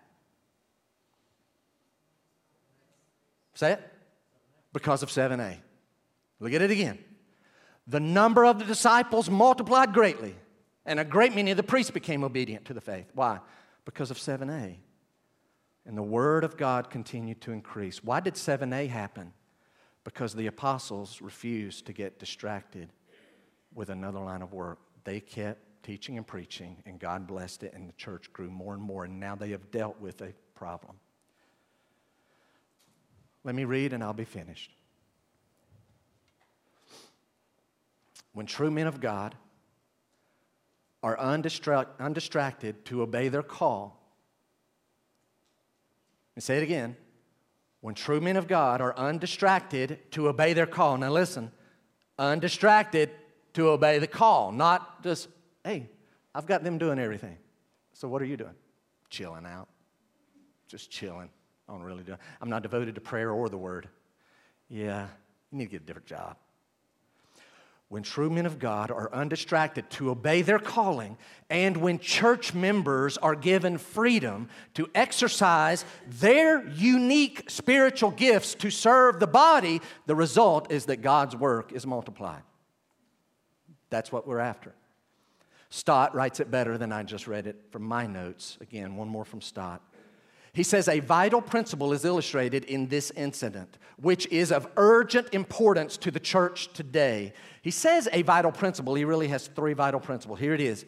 [3.54, 3.92] Say it.
[4.72, 5.58] Because of 7a.
[6.40, 6.98] Look at it again.
[7.86, 10.34] The number of the disciples multiplied greatly,
[10.84, 13.10] and a great many of the priests became obedient to the faith.
[13.14, 13.40] Why?
[13.84, 14.76] Because of 7a.
[15.86, 18.02] And the word of God continued to increase.
[18.02, 19.32] Why did 7a happen?
[20.06, 22.92] because the apostles refused to get distracted
[23.74, 24.78] with another line of work.
[25.02, 28.80] They kept teaching and preaching, and God blessed it, and the church grew more and
[28.80, 30.94] more, and now they have dealt with a problem.
[33.42, 34.75] Let me read, and I'll be finished.
[38.36, 39.34] When true men of God
[41.02, 43.98] are undistract, undistracted to obey their call,
[46.34, 46.98] and say it again
[47.80, 50.98] when true men of God are undistracted to obey their call.
[50.98, 51.50] Now, listen,
[52.18, 53.08] undistracted
[53.54, 55.28] to obey the call, not just,
[55.64, 55.88] hey,
[56.34, 57.38] I've got them doing everything.
[57.94, 58.54] So, what are you doing?
[59.08, 59.68] Chilling out.
[60.68, 61.30] Just chilling.
[61.66, 62.14] I don't really do.
[62.42, 63.88] I'm not devoted to prayer or the word.
[64.68, 65.06] Yeah,
[65.50, 66.36] you need to get a different job
[67.88, 71.16] when true men of God are undistracted to obey their calling,
[71.48, 79.20] and when church members are given freedom to exercise their unique spiritual gifts to serve
[79.20, 82.42] the body, the result is that God's work is multiplied.
[83.88, 84.74] That's what we're after.
[85.68, 88.58] Stott writes it better than I just read it from my notes.
[88.60, 89.80] Again, one more from Stott.
[90.56, 95.98] He says a vital principle is illustrated in this incident, which is of urgent importance
[95.98, 97.34] to the church today.
[97.60, 98.94] He says a vital principle.
[98.94, 100.38] He really has three vital principles.
[100.38, 100.86] Here it is.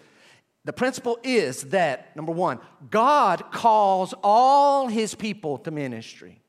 [0.64, 2.61] The principle is that, number one,
[2.91, 6.41] God calls all his people to ministry,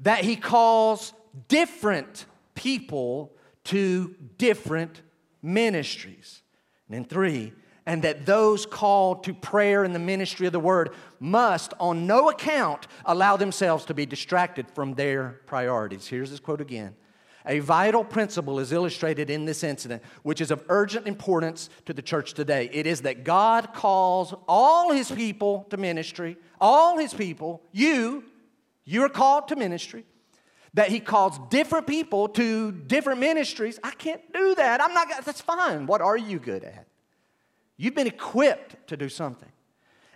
[0.00, 1.12] that he calls
[1.48, 3.34] different people
[3.64, 5.02] to different
[5.42, 6.40] ministries.
[6.88, 7.52] And then three,
[7.88, 12.28] and that those called to prayer and the ministry of the word must, on no
[12.28, 16.06] account, allow themselves to be distracted from their priorities.
[16.06, 16.94] Here's this quote again.
[17.46, 22.02] A vital principle is illustrated in this incident, which is of urgent importance to the
[22.02, 22.68] church today.
[22.74, 28.22] It is that God calls all his people to ministry, all his people, you,
[28.84, 30.04] you're called to ministry,
[30.74, 33.80] that he calls different people to different ministries.
[33.82, 34.82] I can't do that.
[34.82, 35.86] I'm not, that's fine.
[35.86, 36.84] What are you good at?
[37.78, 39.48] You've been equipped to do something.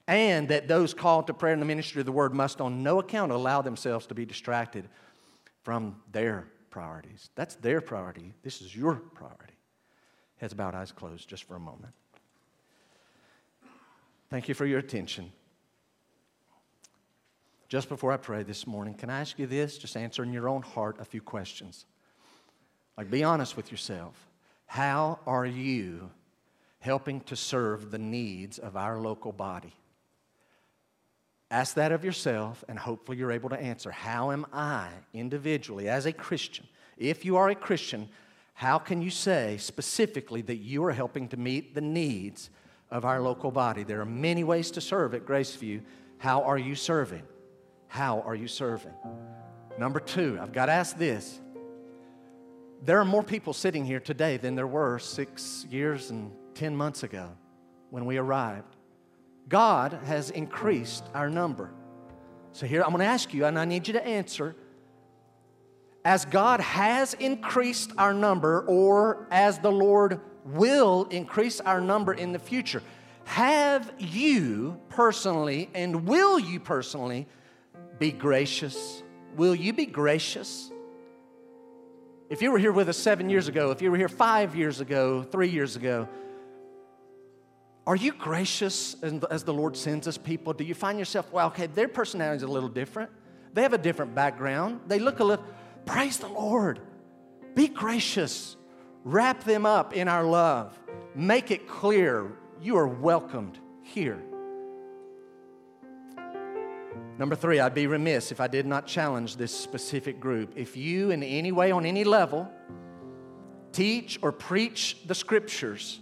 [0.08, 2.98] And that those called to prayer in the ministry of the word must on no
[2.98, 4.88] account allow themselves to be distracted
[5.62, 7.30] from their priorities.
[7.36, 8.34] That's their priority.
[8.42, 9.54] This is your priority.
[10.38, 11.94] Heads bowed, eyes closed, just for a moment.
[14.28, 15.30] Thank you for your attention.
[17.68, 19.78] Just before I pray this morning, can I ask you this?
[19.78, 21.86] Just answer in your own heart a few questions.
[22.98, 24.28] Like, be honest with yourself.
[24.66, 26.10] How are you
[26.82, 29.72] helping to serve the needs of our local body?
[31.48, 33.92] Ask that of yourself, and hopefully you're able to answer.
[33.92, 36.66] How am I individually, as a Christian?
[36.98, 38.08] If you are a Christian,
[38.54, 42.50] how can you say specifically that you are helping to meet the needs
[42.90, 43.84] of our local body?
[43.84, 45.82] There are many ways to serve at Graceview.
[46.18, 47.22] How are you serving?
[47.86, 48.94] How are you serving?
[49.78, 51.40] Number two, I've got to ask this.
[52.84, 57.02] There are more people sitting here today than there were six years and 10 months
[57.02, 57.30] ago
[57.90, 58.76] when we arrived.
[59.48, 61.70] God has increased our number.
[62.52, 64.54] So here I'm going to ask you, and I need you to answer.
[66.04, 72.32] As God has increased our number, or as the Lord will increase our number in
[72.32, 72.82] the future,
[73.24, 77.26] have you personally and will you personally
[77.98, 79.02] be gracious?
[79.36, 80.70] Will you be gracious?
[82.28, 84.80] If you were here with us seven years ago, if you were here five years
[84.80, 86.08] ago, three years ago,
[87.86, 90.52] are you gracious as the Lord sends us people?
[90.52, 93.10] Do you find yourself, well, okay, their personality is a little different.
[93.54, 94.80] They have a different background.
[94.86, 95.44] They look a little,
[95.84, 96.80] praise the Lord.
[97.54, 98.56] Be gracious.
[99.04, 100.78] Wrap them up in our love.
[101.14, 102.30] Make it clear
[102.60, 104.22] you are welcomed here.
[107.18, 110.52] Number three, I'd be remiss if I did not challenge this specific group.
[110.56, 112.48] If you, in any way, on any level,
[113.72, 116.00] teach or preach the scriptures,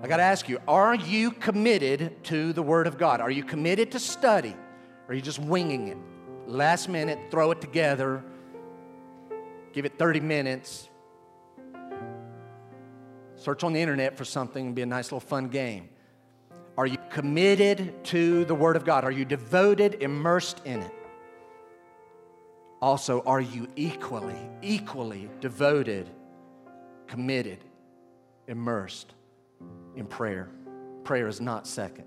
[0.00, 3.20] I got to ask you, are you committed to the Word of God?
[3.20, 4.54] Are you committed to study?
[5.06, 5.98] Or are you just winging it?
[6.46, 8.22] Last minute, throw it together,
[9.72, 10.88] give it 30 minutes,
[13.34, 15.88] search on the internet for something, and be a nice little fun game.
[16.76, 19.02] Are you committed to the Word of God?
[19.02, 20.92] Are you devoted, immersed in it?
[22.80, 26.08] Also, are you equally, equally devoted,
[27.08, 27.64] committed,
[28.46, 29.14] immersed
[29.96, 30.50] in prayer?
[31.04, 32.06] Prayer is not second.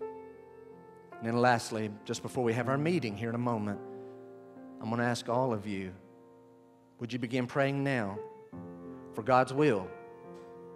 [0.00, 3.80] And then, lastly, just before we have our meeting here in a moment,
[4.80, 5.92] I'm going to ask all of you
[6.98, 8.16] would you begin praying now
[9.12, 9.88] for God's will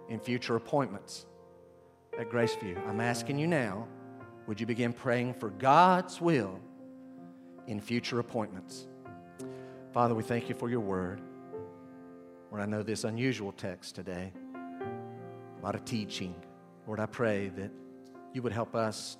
[0.09, 1.25] in future appointments?
[2.17, 2.77] at Graceview.
[2.87, 3.87] I'm asking you now,
[4.47, 6.59] would you begin praying for God's will
[7.67, 8.87] in future appointments?
[9.93, 11.21] Father, we thank you for your word.
[12.49, 14.31] Lord, I know this unusual text today,
[15.67, 16.33] lot of teaching.
[16.85, 17.69] Lord, I pray that
[18.31, 19.17] you would help us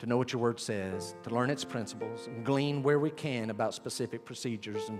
[0.00, 3.50] to know what your word says, to learn its principles, and glean where we can
[3.50, 4.88] about specific procedures.
[4.88, 4.98] And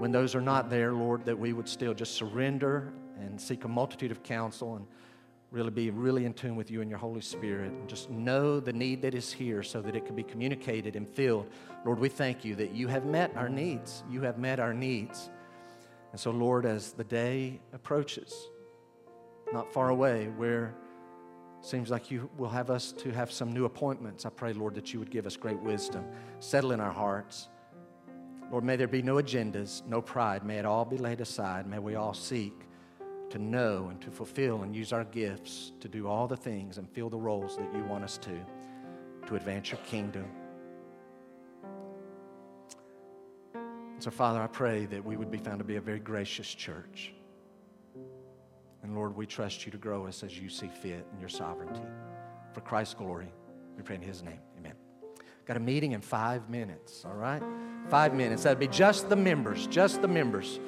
[0.00, 3.68] when those are not there, Lord, that we would still just surrender and seek a
[3.68, 4.86] multitude of counsel and
[5.50, 8.72] really be really in tune with you and your Holy Spirit and just know the
[8.72, 11.46] need that is here so that it can be communicated and filled.
[11.84, 14.02] Lord, we thank you that you have met our needs.
[14.10, 15.28] You have met our needs.
[16.12, 18.48] And so, Lord, as the day approaches,
[19.52, 20.74] not far away, where
[21.60, 24.92] seems like you will have us to have some new appointments, I pray, Lord, that
[24.92, 26.04] you would give us great wisdom.
[26.40, 27.48] Settle in our hearts.
[28.50, 30.44] Lord, may there be no agendas, no pride.
[30.44, 31.66] May it all be laid aside.
[31.66, 32.52] May we all seek
[33.30, 36.90] to know and to fulfill and use our gifts to do all the things and
[36.90, 38.38] fill the roles that you want us to,
[39.26, 40.26] to advance your kingdom.
[44.00, 47.14] So, Father, I pray that we would be found to be a very gracious church.
[48.82, 51.82] And Lord, we trust you to grow us as you see fit in your sovereignty.
[52.52, 53.32] For Christ's glory,
[53.76, 54.40] we pray in his name.
[54.58, 54.74] Amen.
[55.46, 57.42] Got a meeting in five minutes, all right?
[57.88, 58.42] Five minutes.
[58.42, 60.60] That'd be just the members, just the members.